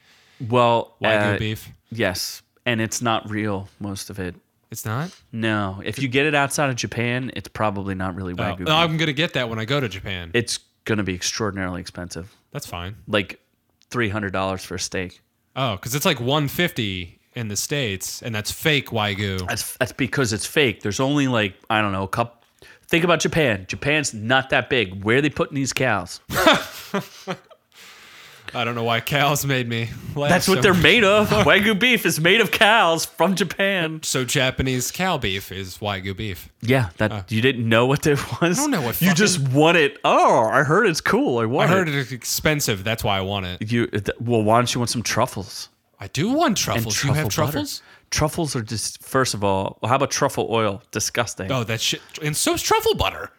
[0.49, 1.69] Well, Wagyu uh, beef.
[1.91, 3.69] Yes, and it's not real.
[3.79, 4.35] Most of it.
[4.75, 5.09] It's not.
[5.31, 8.57] No, if you get it outside of Japan, it's probably not really Oh, wagyu.
[8.57, 8.67] beef.
[8.67, 10.31] I'm gonna get that when I go to Japan.
[10.33, 12.97] it's gonna be extraordinarily expensive, That's fine.
[13.07, 13.39] like
[13.89, 15.21] three hundred dollars for a steak.
[15.55, 19.47] Oh, because it's like 150 in the states, and that's fake wagyu.
[19.47, 20.81] That's that's because it's fake.
[20.81, 22.35] There's only like I don't know a couple.
[22.87, 23.63] Think about Japan.
[23.69, 25.05] Japan's not that big.
[25.05, 26.19] Where are they putting these cows?
[28.55, 30.29] I don't know why cows made me laugh.
[30.29, 31.29] That's what so they're made of.
[31.45, 34.01] Wagyu beef is made of cows from Japan.
[34.03, 36.49] So Japanese cow beef is wagyu beef.
[36.61, 37.23] Yeah, that uh.
[37.27, 38.57] you didn't know what it was.
[38.57, 39.99] I don't know what you just want it.
[40.05, 41.39] Oh, I heard it's cool.
[41.39, 41.95] I I heard it.
[41.95, 42.83] it's expensive.
[42.83, 43.71] That's why I want it.
[43.71, 43.89] You
[44.19, 45.69] well, why don't you want some truffles?
[45.99, 47.03] I do want truffles.
[47.03, 47.51] you have truffle butter.
[47.51, 47.81] truffles?
[48.09, 49.77] Truffles are just first of all.
[49.81, 50.81] Well, how about truffle oil?
[50.91, 51.51] Disgusting.
[51.51, 52.01] Oh, that shit.
[52.23, 53.31] And so's truffle butter.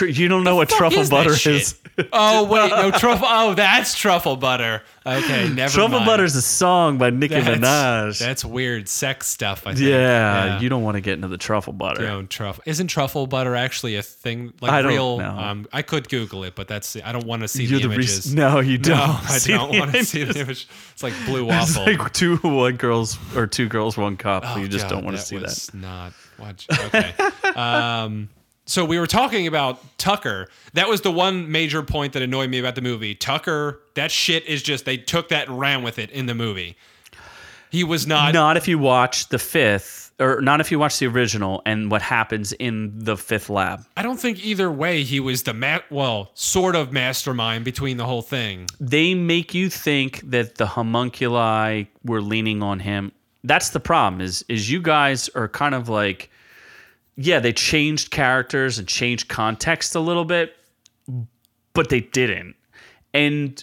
[0.00, 1.76] You don't know what truffle butter is.
[2.14, 3.26] Oh wait, no truffle.
[3.28, 4.82] Oh, that's truffle butter.
[5.04, 6.06] Okay, never truffle mind.
[6.06, 8.18] butter is a song by Nicki Minaj.
[8.18, 9.66] that's weird sex stuff.
[9.66, 9.86] I think.
[9.86, 12.22] yeah, you don't want to get into the truffle butter.
[12.26, 15.18] Truffle isn't truffle butter actually a thing like I don't real?
[15.18, 15.28] know.
[15.38, 17.96] Um, I could Google it, but that's I don't want to see You're the the
[17.98, 18.34] res- images.
[18.34, 18.96] no, you don't.
[18.96, 20.68] No, I see don't the want to see the image.
[20.94, 21.92] It's like blue It's waffle.
[21.92, 24.44] like two white girls or two girls, one cup.
[24.46, 25.42] Oh, you just God, don't want to that see that.
[25.44, 26.66] was Not watch.
[26.70, 27.12] Okay.
[27.54, 28.30] um,
[28.70, 30.48] so we were talking about Tucker.
[30.74, 33.16] That was the one major point that annoyed me about the movie.
[33.16, 36.76] Tucker, that shit is just they took that and ran with it in the movie.
[37.70, 38.32] He was not.
[38.32, 42.00] Not if you watch the fifth, or not if you watch the original and what
[42.00, 43.84] happens in the fifth lab.
[43.96, 48.06] I don't think either way he was the ma- well, sort of mastermind between the
[48.06, 48.68] whole thing.
[48.78, 53.10] They make you think that the homunculi were leaning on him.
[53.42, 54.20] That's the problem.
[54.20, 56.30] Is is you guys are kind of like,
[57.20, 60.56] yeah, they changed characters and changed context a little bit,
[61.74, 62.56] but they didn't.
[63.12, 63.62] And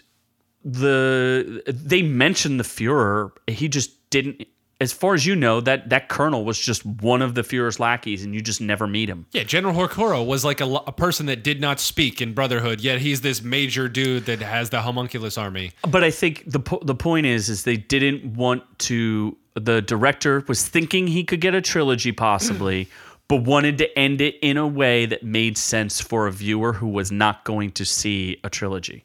[0.63, 3.31] the they mentioned the Führer.
[3.47, 4.45] He just didn't.
[4.79, 8.23] As far as you know, that that colonel was just one of the Führer's lackeys,
[8.23, 9.25] and you just never meet him.
[9.31, 12.99] Yeah, General Hakuro was like a, a person that did not speak in Brotherhood, yet
[12.99, 15.71] he's this major dude that has the homunculus army.
[15.81, 19.35] But I think the po- the point is, is they didn't want to.
[19.55, 22.87] The director was thinking he could get a trilogy possibly,
[23.27, 26.87] but wanted to end it in a way that made sense for a viewer who
[26.87, 29.03] was not going to see a trilogy.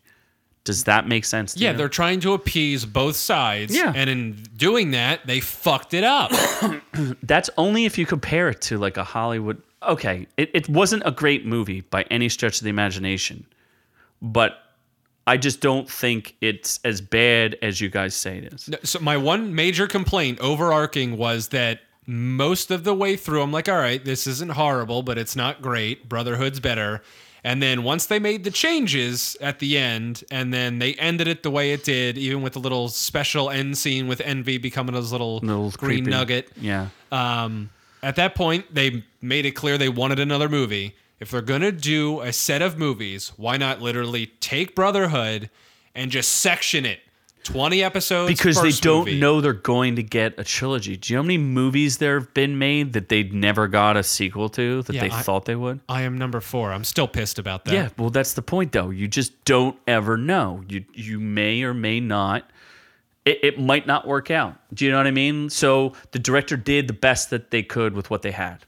[0.65, 1.55] Does that make sense?
[1.55, 1.77] To Yeah, you?
[1.79, 3.75] they're trying to appease both sides.
[3.75, 3.93] Yeah.
[3.97, 6.31] And in doing that, they fucked it up.
[7.25, 9.61] That's only if you compare it to like a Hollywood.
[9.83, 13.45] Okay, it, it wasn't a great movie by any stretch of the imagination,
[14.21, 14.59] but
[15.27, 18.71] I just don't think it's as bad as you guys say it is.
[18.85, 23.69] so my one major complaint, overarching, was that most of the way through, I'm like,
[23.69, 26.09] all right, this isn't horrible, but it's not great.
[26.09, 27.03] Brotherhood's better.
[27.45, 31.43] And then once they made the changes at the end, and then they ended it
[31.43, 35.11] the way it did, even with the little special end scene with Envy becoming his
[35.11, 36.51] little, Little green creepy- nugget.
[36.61, 36.89] Yeah.
[37.11, 37.71] Um,
[38.03, 40.95] at that point, they made it clear they wanted another movie.
[41.19, 45.51] If they're gonna do a set of movies, why not literally take Brotherhood
[45.95, 47.01] and just section it?
[47.45, 49.19] Twenty episodes because they don't movie.
[49.19, 50.97] know they're going to get a trilogy.
[50.97, 54.03] Do you know how many movies there have been made that they never got a
[54.03, 55.81] sequel to that Yeah, they I- thought they would?
[55.89, 56.73] I am number four.
[56.73, 57.73] I'm still pissed about that.
[57.75, 58.91] Yeah, well, that's the point, though.
[58.91, 60.63] You just don't ever know.
[60.69, 62.49] You you may or may not.
[63.25, 64.57] It, it might not work out.
[64.75, 65.49] Do you know what I mean?
[65.51, 68.65] So the director did the best that they could with what they had.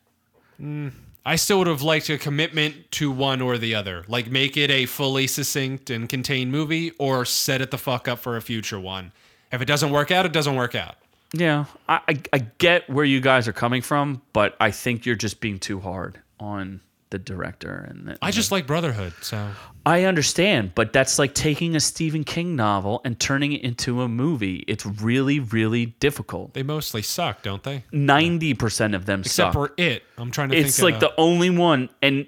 [0.60, 0.92] Mm.
[1.26, 4.04] I still would have liked a commitment to one or the other.
[4.08, 8.18] Like make it a fully succinct and contained movie, or set it the fuck up
[8.18, 9.12] for a future one.
[9.50, 10.96] If it doesn't work out, it doesn't work out.
[11.32, 15.16] Yeah, I, I I get where you guys are coming from, but I think you're
[15.16, 16.80] just being too hard on
[17.14, 19.50] the director and the, I just like Brotherhood, so
[19.86, 24.08] I understand, but that's like taking a Stephen King novel and turning it into a
[24.08, 24.64] movie.
[24.66, 26.54] It's really, really difficult.
[26.54, 27.84] they mostly suck, don't they?
[27.92, 29.52] Ninety percent of them Except suck.
[29.52, 30.02] for it.
[30.18, 30.84] I'm trying to It's think.
[30.84, 32.26] like of- the only one, and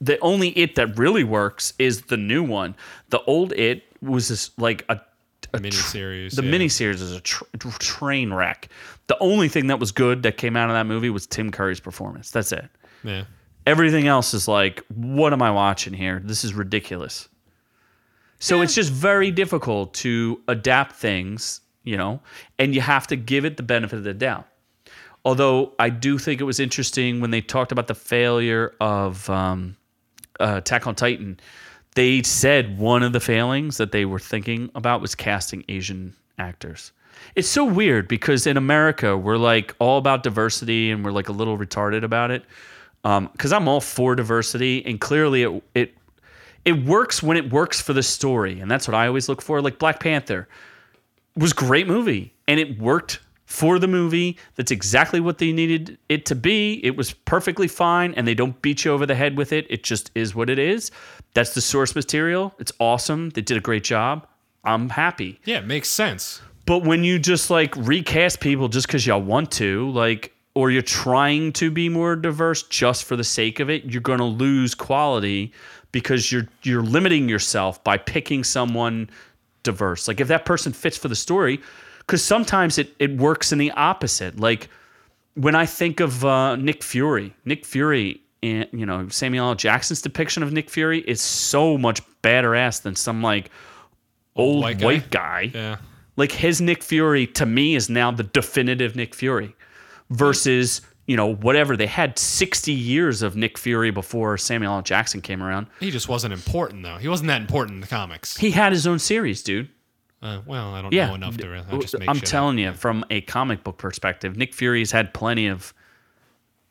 [0.00, 2.74] the only it that really works is the new one.
[3.10, 6.50] The old it was just like a, a tr- Miniseries, the yeah.
[6.52, 7.44] miniseries is a tr-
[7.78, 8.68] train wreck.
[9.08, 11.80] The only thing that was good that came out of that movie was Tim Curry's
[11.80, 12.30] performance.
[12.30, 12.64] That's it.
[13.04, 13.24] yeah.
[13.66, 16.20] Everything else is like, what am I watching here?
[16.24, 17.28] This is ridiculous.
[18.38, 22.20] So it's just very difficult to adapt things, you know,
[22.58, 24.46] and you have to give it the benefit of the doubt.
[25.24, 29.76] Although I do think it was interesting when they talked about the failure of um,
[30.38, 31.40] uh, Attack on Titan,
[31.96, 36.92] they said one of the failings that they were thinking about was casting Asian actors.
[37.34, 41.32] It's so weird because in America we're like all about diversity and we're like a
[41.32, 42.44] little retarded about it.
[43.04, 45.94] Um, because I'm all for diversity, and clearly it it
[46.64, 49.62] it works when it works for the story, and that's what I always look for.
[49.62, 50.48] Like Black Panther
[51.36, 54.36] was great movie, and it worked for the movie.
[54.56, 56.80] That's exactly what they needed it to be.
[56.84, 59.66] It was perfectly fine, and they don't beat you over the head with it.
[59.70, 60.90] It just is what it is.
[61.34, 62.54] That's the source material.
[62.58, 63.30] It's awesome.
[63.30, 64.26] They did a great job.
[64.64, 65.38] I'm happy.
[65.44, 66.42] Yeah, it makes sense.
[66.66, 70.80] But when you just like recast people just because y'all want to, like, or you're
[70.80, 74.74] trying to be more diverse just for the sake of it, you're going to lose
[74.74, 75.52] quality
[75.92, 79.10] because you're you're limiting yourself by picking someone
[79.62, 80.08] diverse.
[80.08, 81.60] Like if that person fits for the story,
[81.98, 84.40] because sometimes it it works in the opposite.
[84.40, 84.70] Like
[85.34, 89.54] when I think of uh, Nick Fury, Nick Fury, and you know Samuel L.
[89.56, 93.50] Jackson's depiction of Nick Fury is so much badder ass than some like
[94.36, 95.48] old white white guy?
[95.48, 95.58] guy.
[95.58, 95.76] Yeah.
[96.16, 99.54] Like his Nick Fury to me is now the definitive Nick Fury
[100.10, 101.76] versus, you know, whatever.
[101.76, 104.82] They had 60 years of Nick Fury before Samuel L.
[104.82, 105.66] Jackson came around.
[105.80, 106.96] He just wasn't important though.
[106.98, 108.36] He wasn't that important in the comics.
[108.36, 109.68] He had his own series, dude.
[110.22, 111.08] Uh, well, I don't Yeah.
[111.08, 111.64] know enough to.
[111.70, 112.22] I just make I'm up.
[112.24, 115.72] telling you, from a comic book perspective, Nick Fury's had plenty of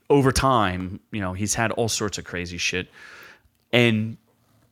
[0.10, 2.90] over time, you know, he's had all sorts of crazy shit.
[3.74, 4.18] And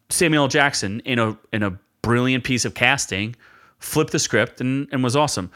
[0.09, 0.47] Samuel L.
[0.47, 3.35] Jackson, in a in a brilliant piece of casting,
[3.79, 5.51] flipped the script and, and was awesome.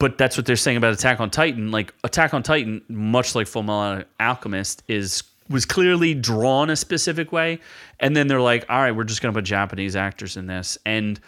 [0.00, 1.70] But that's what they're saying about Attack on Titan.
[1.70, 7.32] Like Attack on Titan, much like Full Metal Alchemist, is was clearly drawn a specific
[7.32, 7.60] way,
[7.98, 11.20] and then they're like, all right, we're just gonna put Japanese actors in this, and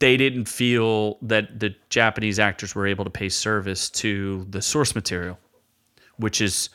[0.00, 4.94] they didn't feel that the Japanese actors were able to pay service to the source
[4.94, 5.38] material,
[6.16, 6.68] which is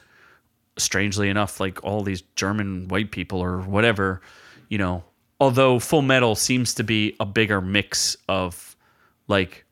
[0.78, 4.22] strangely enough like all these German white people or whatever,
[4.70, 5.04] you know.
[5.39, 8.76] Although Full Metal seems to be a bigger mix of
[9.28, 9.64] like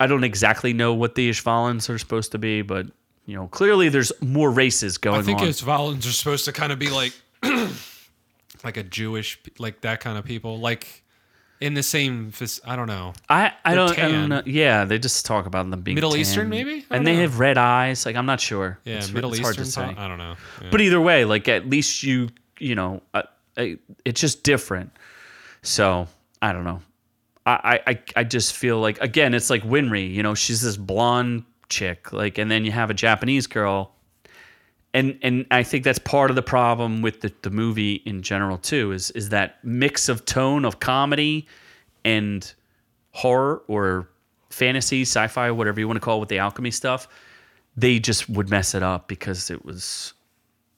[0.00, 2.86] I don't exactly know what the Ishvalans are supposed to be, but
[3.26, 5.22] you know, clearly there's more races going on.
[5.22, 5.46] I think on.
[5.46, 7.12] his violins are supposed to kind of be like,
[8.64, 11.02] like a Jewish, like that kind of people, like
[11.60, 12.32] in the same.
[12.64, 13.12] I don't know.
[13.28, 14.42] I, I don't, I don't know.
[14.46, 16.20] Yeah, they just talk about them being Middle tan.
[16.20, 16.86] Eastern, maybe?
[16.90, 18.06] And they have red eyes.
[18.06, 18.78] Like I'm not sure.
[18.84, 19.82] Yeah, it's, Middle it's hard to say.
[19.82, 20.36] I don't know.
[20.62, 20.68] Yeah.
[20.70, 23.22] But either way, like at least you, you know, uh,
[24.04, 24.92] it's just different.
[25.62, 26.08] So
[26.40, 26.80] I don't know.
[27.48, 30.12] I, I, I just feel like again, it's like Winry.
[30.12, 33.92] You know, she's this blonde chick, like, and then you have a Japanese girl,
[34.94, 38.58] and and I think that's part of the problem with the, the movie in general
[38.58, 38.92] too.
[38.92, 41.46] Is is that mix of tone of comedy
[42.04, 42.52] and
[43.12, 44.08] horror or
[44.50, 47.08] fantasy, sci-fi, whatever you want to call it, with the alchemy stuff.
[47.76, 50.14] They just would mess it up because it was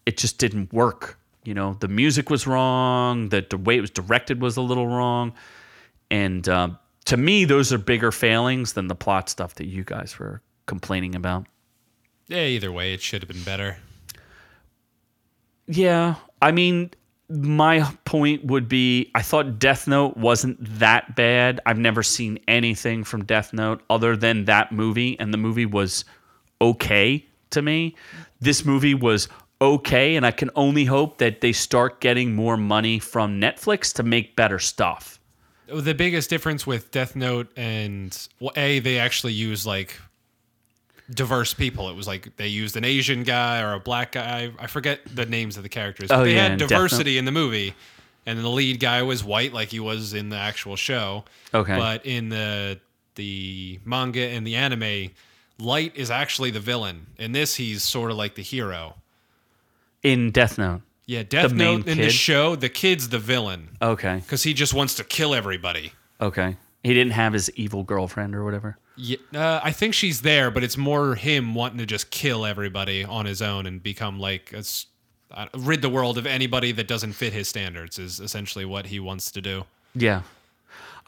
[0.06, 1.18] it just didn't work.
[1.44, 4.86] You know, the music was wrong, the, the way it was directed was a little
[4.86, 5.32] wrong.
[6.10, 10.18] And um, to me, those are bigger failings than the plot stuff that you guys
[10.18, 11.46] were complaining about.
[12.28, 13.76] yeah, either way, it should have been better.
[15.66, 16.16] Yeah.
[16.42, 16.90] I mean,
[17.28, 21.60] my point would be I thought Death Note wasn't that bad.
[21.64, 26.04] I've never seen anything from Death Note other than that movie, and the movie was
[26.60, 27.94] okay to me.
[28.40, 29.28] This movie was
[29.60, 34.02] okay, and I can only hope that they start getting more money from Netflix to
[34.02, 35.19] make better stuff.
[35.72, 39.98] The biggest difference with Death Note and well, a they actually use like
[41.12, 41.88] diverse people.
[41.90, 44.52] It was like they used an Asian guy or a black guy.
[44.58, 46.08] I forget the names of the characters.
[46.08, 47.74] but Oh, they yeah, had diversity in the movie,
[48.26, 51.24] and the lead guy was white, like he was in the actual show.
[51.54, 51.76] Okay.
[51.76, 52.78] but in the
[53.16, 55.10] the manga and the anime,
[55.58, 57.06] Light is actually the villain.
[57.18, 58.94] In this, he's sort of like the hero.
[60.02, 60.80] In Death Note.
[61.10, 64.20] Yeah, Death main Note in the show, the kid's the villain Okay.
[64.20, 65.92] because he just wants to kill everybody.
[66.20, 66.56] Okay.
[66.84, 68.78] He didn't have his evil girlfriend or whatever.
[68.94, 73.02] Yeah, uh, I think she's there, but it's more him wanting to just kill everybody
[73.02, 74.62] on his own and become like a
[75.32, 77.98] uh, rid the world of anybody that doesn't fit his standards.
[77.98, 79.64] Is essentially what he wants to do.
[79.96, 80.22] Yeah.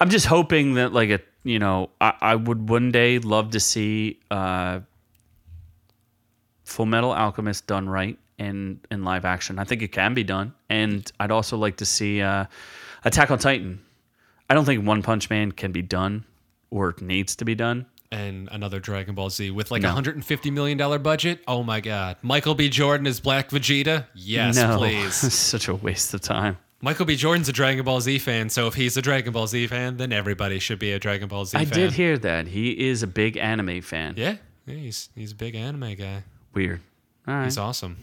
[0.00, 3.60] I'm just hoping that like a you know, I, I would one day love to
[3.60, 4.80] see uh
[6.64, 9.58] Full Metal Alchemist done right in in live action.
[9.58, 10.52] I think it can be done.
[10.68, 12.46] And I'd also like to see uh
[13.04, 13.80] Attack on Titan.
[14.48, 16.24] I don't think One Punch Man can be done
[16.70, 17.86] or needs to be done.
[18.10, 19.92] And another Dragon Ball Z with like a No.
[19.92, 21.40] hundred and fifty million dollar budget.
[21.48, 22.68] Oh my god, Michael B.
[22.68, 24.06] Jordan is Black Vegeta.
[24.14, 24.76] Yes, no.
[24.76, 25.14] please.
[25.32, 26.58] Such a waste of time.
[26.84, 27.16] Michael B.
[27.16, 30.12] Jordan's a Dragon Ball Z fan, so if he's a Dragon Ball Z fan, then
[30.12, 31.72] everybody should be a Dragon Ball Z I fan.
[31.72, 32.48] I did hear that.
[32.48, 34.14] He is a big anime fan.
[34.18, 34.36] Yeah,
[34.66, 36.24] yeah, he's he's a big anime guy.
[36.52, 36.80] Weird.
[37.26, 37.44] All right.
[37.44, 37.96] He's awesome.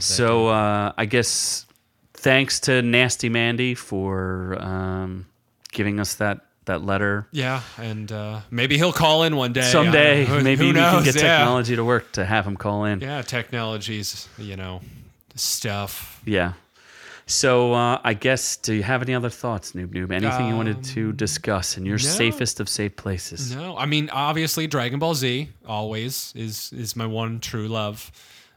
[0.00, 1.66] So uh, I guess
[2.14, 5.26] thanks to Nasty Mandy for um,
[5.72, 7.26] giving us that that letter.
[7.32, 9.62] Yeah, and uh, maybe he'll call in one day.
[9.62, 11.38] Someday, I maybe Who we can get yeah.
[11.38, 13.00] technology to work to have him call in.
[13.00, 14.80] Yeah, technologies, you know,
[15.34, 16.20] stuff.
[16.24, 16.52] Yeah.
[17.26, 20.12] So uh, I guess, do you have any other thoughts, Noob Noob?
[20.12, 22.08] Anything you wanted to discuss in your Um, no.
[22.10, 23.54] safest of safe places?
[23.54, 28.10] No, I mean, obviously, Dragon Ball Z always is is my one true love.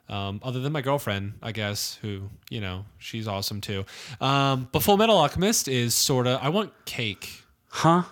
[0.08, 3.86] Um, other than my girlfriend, I guess, who you know, she's awesome too.
[4.22, 6.40] Um, but Full Metal Alchemist is sort of.
[6.44, 7.44] I want cake.
[7.70, 8.04] Huh?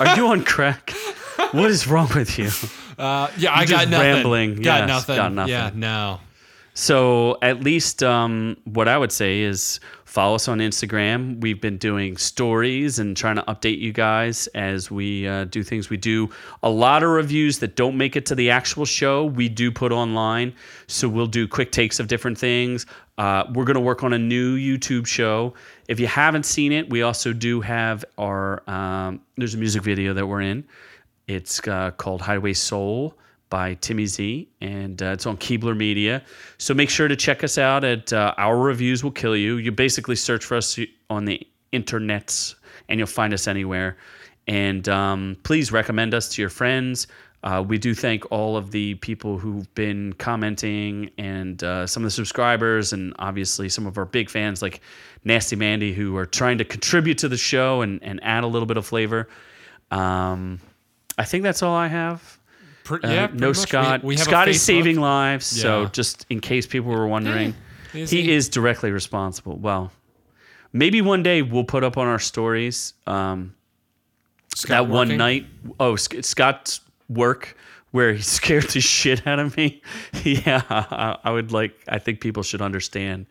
[0.00, 0.90] Are you on crack?
[1.52, 2.50] what is wrong with you?
[2.98, 4.12] Uh, yeah, I just got nothing.
[4.12, 4.54] rambling.
[4.56, 5.14] Got, Yes, nothing.
[5.16, 5.52] got nothing.
[5.52, 6.18] Yeah, no.
[6.74, 11.38] So at least um, what I would say is follow us on Instagram.
[11.40, 15.90] We've been doing stories and trying to update you guys as we uh, do things.
[15.90, 16.30] We do
[16.62, 19.26] a lot of reviews that don't make it to the actual show.
[19.26, 20.54] We do put online,
[20.86, 22.86] so we'll do quick takes of different things.
[23.18, 25.52] Uh, we're going to work on a new YouTube show.
[25.88, 30.14] If you haven't seen it, we also do have our um, there's a music video
[30.14, 30.64] that we're in.
[31.26, 33.14] It's uh, called Highway Soul
[33.50, 36.22] by Timmy Z, and uh, it's on Keebler Media.
[36.58, 39.56] So make sure to check us out at uh, Our Reviews Will Kill You.
[39.56, 40.78] You basically search for us
[41.10, 42.54] on the internets,
[42.88, 43.96] and you'll find us anywhere.
[44.46, 47.06] And um, please recommend us to your friends.
[47.42, 52.06] Uh, we do thank all of the people who've been commenting and uh, some of
[52.06, 54.80] the subscribers, and obviously some of our big fans like
[55.24, 58.66] Nasty Mandy, who are trying to contribute to the show and, and add a little
[58.66, 59.28] bit of flavor.
[59.90, 60.60] Um,
[61.16, 62.37] I think that's all I have.
[62.88, 63.52] Pr- Uh, yeah, no.
[63.52, 64.02] Scott.
[64.02, 65.46] We, we Scott is saving lives.
[65.46, 67.54] So just in case people were wondering,
[67.92, 68.32] is he, he?
[68.32, 69.56] is directly responsible.
[69.58, 69.92] Well,
[70.72, 73.54] maybe one day we'll put up on our stories um,
[74.68, 75.46] that one night.
[75.78, 76.80] Oh, Sc- Scott's
[77.10, 77.56] work
[77.90, 79.82] where he scared the shit out of me.
[80.24, 81.78] yeah, I, I would like.
[81.88, 83.26] I think people should understand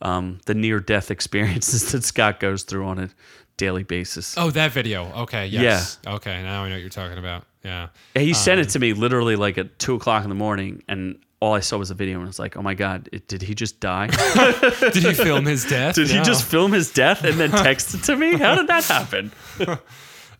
[0.00, 3.10] um, the near death experiences that Scott goes through on a
[3.58, 4.34] daily basis.
[4.38, 5.12] Oh, that video.
[5.22, 5.46] Okay.
[5.46, 5.98] Yes.
[6.06, 6.42] Okay.
[6.42, 7.44] Now I know what you're talking about.
[7.64, 7.88] Yeah.
[8.14, 11.18] He sent Um, it to me literally like at two o'clock in the morning, and
[11.40, 13.42] all I saw was a video, and I was like, "Oh my god, it, did
[13.42, 14.06] he just die?
[14.92, 15.94] Did he film his death?
[15.94, 18.36] did he just film his death and then text it to me?
[18.38, 19.32] How did that happen?"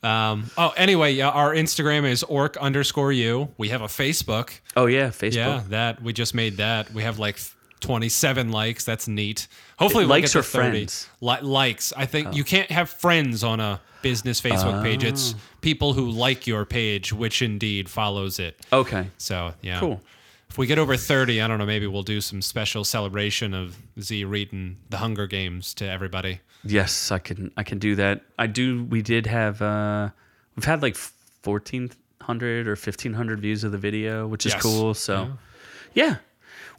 [0.02, 3.48] Um, oh, anyway, yeah, our Instagram is orc underscore you.
[3.56, 4.60] We have a Facebook.
[4.76, 5.32] Oh yeah, Facebook.
[5.34, 6.92] Yeah, that we just made that.
[6.92, 7.38] We have like
[7.84, 8.84] 27 likes.
[8.84, 9.46] That's neat.
[9.78, 10.68] Hopefully, we'll Likes get or 30.
[10.70, 11.08] friends?
[11.20, 11.92] Li- likes.
[11.96, 15.04] I think you can't have friends on a business Facebook page.
[15.04, 18.58] It's people who like your page, which indeed follows it.
[18.72, 19.08] Okay.
[19.18, 20.00] So yeah, Cool.
[20.48, 23.76] If we get over 30, I don't know, maybe we'll do some special celebration of
[24.00, 26.40] Z reading the Hunger Games to everybody.
[26.64, 27.50] Yes, I can.
[27.56, 28.22] I can do that.
[28.38, 28.84] I do.
[28.84, 29.60] We did have.
[29.60, 30.08] uh
[30.56, 31.90] We've had like fourteen
[32.22, 34.62] hundred or fifteen hundred views of the video, which is Yes.
[34.62, 34.94] cool.
[34.94, 35.36] So,
[35.92, 36.16] yeah.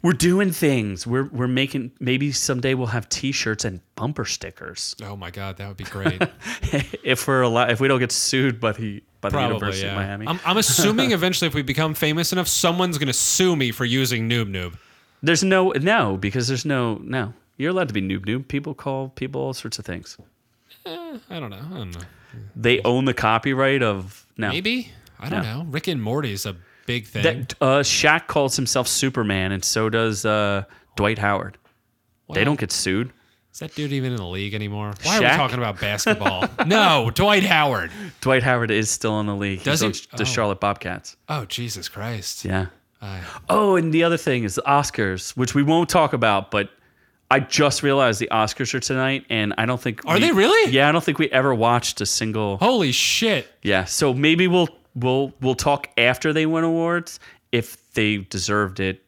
[0.06, 1.04] We're doing things.
[1.04, 1.90] We're we're making.
[1.98, 4.94] Maybe someday we'll have T-shirts and bumper stickers.
[5.02, 6.22] Oh my God, that would be great.
[7.02, 9.94] if we're alive, if we don't get sued by the by the University yeah.
[9.94, 10.28] of Miami.
[10.28, 13.84] I'm, I'm assuming eventually, if we become famous enough, someone's going to sue me for
[13.84, 14.78] using Noob Noob.
[15.24, 17.34] There's no no because there's no no.
[17.56, 18.46] You're allowed to be noob noob.
[18.46, 20.16] People call people all sorts of things.
[20.84, 21.66] Eh, I don't know.
[21.68, 22.04] I don't know.
[22.54, 24.50] They own the copyright of no.
[24.50, 25.62] Maybe I don't No.
[25.62, 25.64] know.
[25.68, 26.54] Rick and Morty is a
[26.86, 27.22] big thing.
[27.22, 30.64] That uh, Shaq calls himself Superman, and so does uh,
[30.96, 31.58] Dwight Howard.
[32.32, 33.12] They don't get sued.
[33.52, 34.92] Is that dude even in the league anymore?
[35.02, 36.44] Why are we talking about basketball?
[36.66, 37.90] no, Dwight Howard.
[38.20, 39.62] Dwight Howard is still in the league.
[39.62, 40.06] Does He's he?
[40.16, 40.26] the Oh.
[40.26, 41.16] Charlotte Bobcats.
[41.28, 42.44] Oh Jesus Christ!
[42.44, 42.66] Yeah.
[43.48, 46.70] Oh, and the other thing is the Oscars, which we won't talk about, but
[47.30, 50.72] I just realized the Oscars are tonight, and I don't think Are we- they really?
[50.72, 52.56] Yeah, I don't think we ever watched a single.
[52.58, 53.48] Holy shit!
[53.62, 57.20] Yeah, so maybe we'll we'll we'll talk after they win awards
[57.52, 59.02] if they deserved it.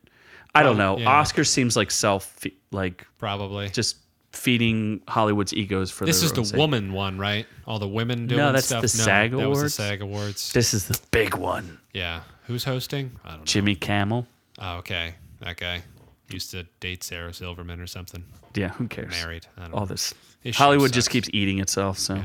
[0.55, 0.99] I don't know.
[0.99, 1.09] Yeah.
[1.09, 3.69] Oscar seems like self like Probably.
[3.69, 3.97] just
[4.33, 6.57] feeding Hollywood's egos for this is the sake.
[6.57, 7.47] woman one, right?
[7.67, 8.83] All the women doing no, that's stuff.
[8.83, 10.53] the SAG that was the SAG Awards.
[10.53, 11.79] This is the big one.
[11.93, 12.23] yeah.
[12.47, 13.13] Who's hosting?
[13.25, 13.45] I don't know.
[13.45, 14.27] Jimmy Kimmel.
[14.59, 15.15] Oh, okay.
[15.41, 15.83] That guy
[16.31, 18.25] used to date Sarah Silverman or something.
[18.55, 19.11] Yeah, who cares?
[19.11, 19.47] Married.
[19.59, 19.75] I don't know.
[19.77, 19.87] All know.
[19.87, 20.15] this.
[20.41, 21.99] His show Hollywood just keeps eating itself.
[21.99, 22.25] So Yeah.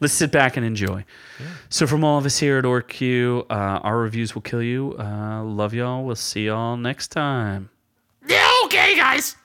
[0.00, 1.04] let's sit back and enjoy.
[1.68, 4.94] So from all of us here at OrQ, uh, our reviews will kill you.
[4.98, 6.04] Uh, love y'all.
[6.04, 7.70] We'll see y'all next time.
[8.26, 9.36] Yeah, okay, guys.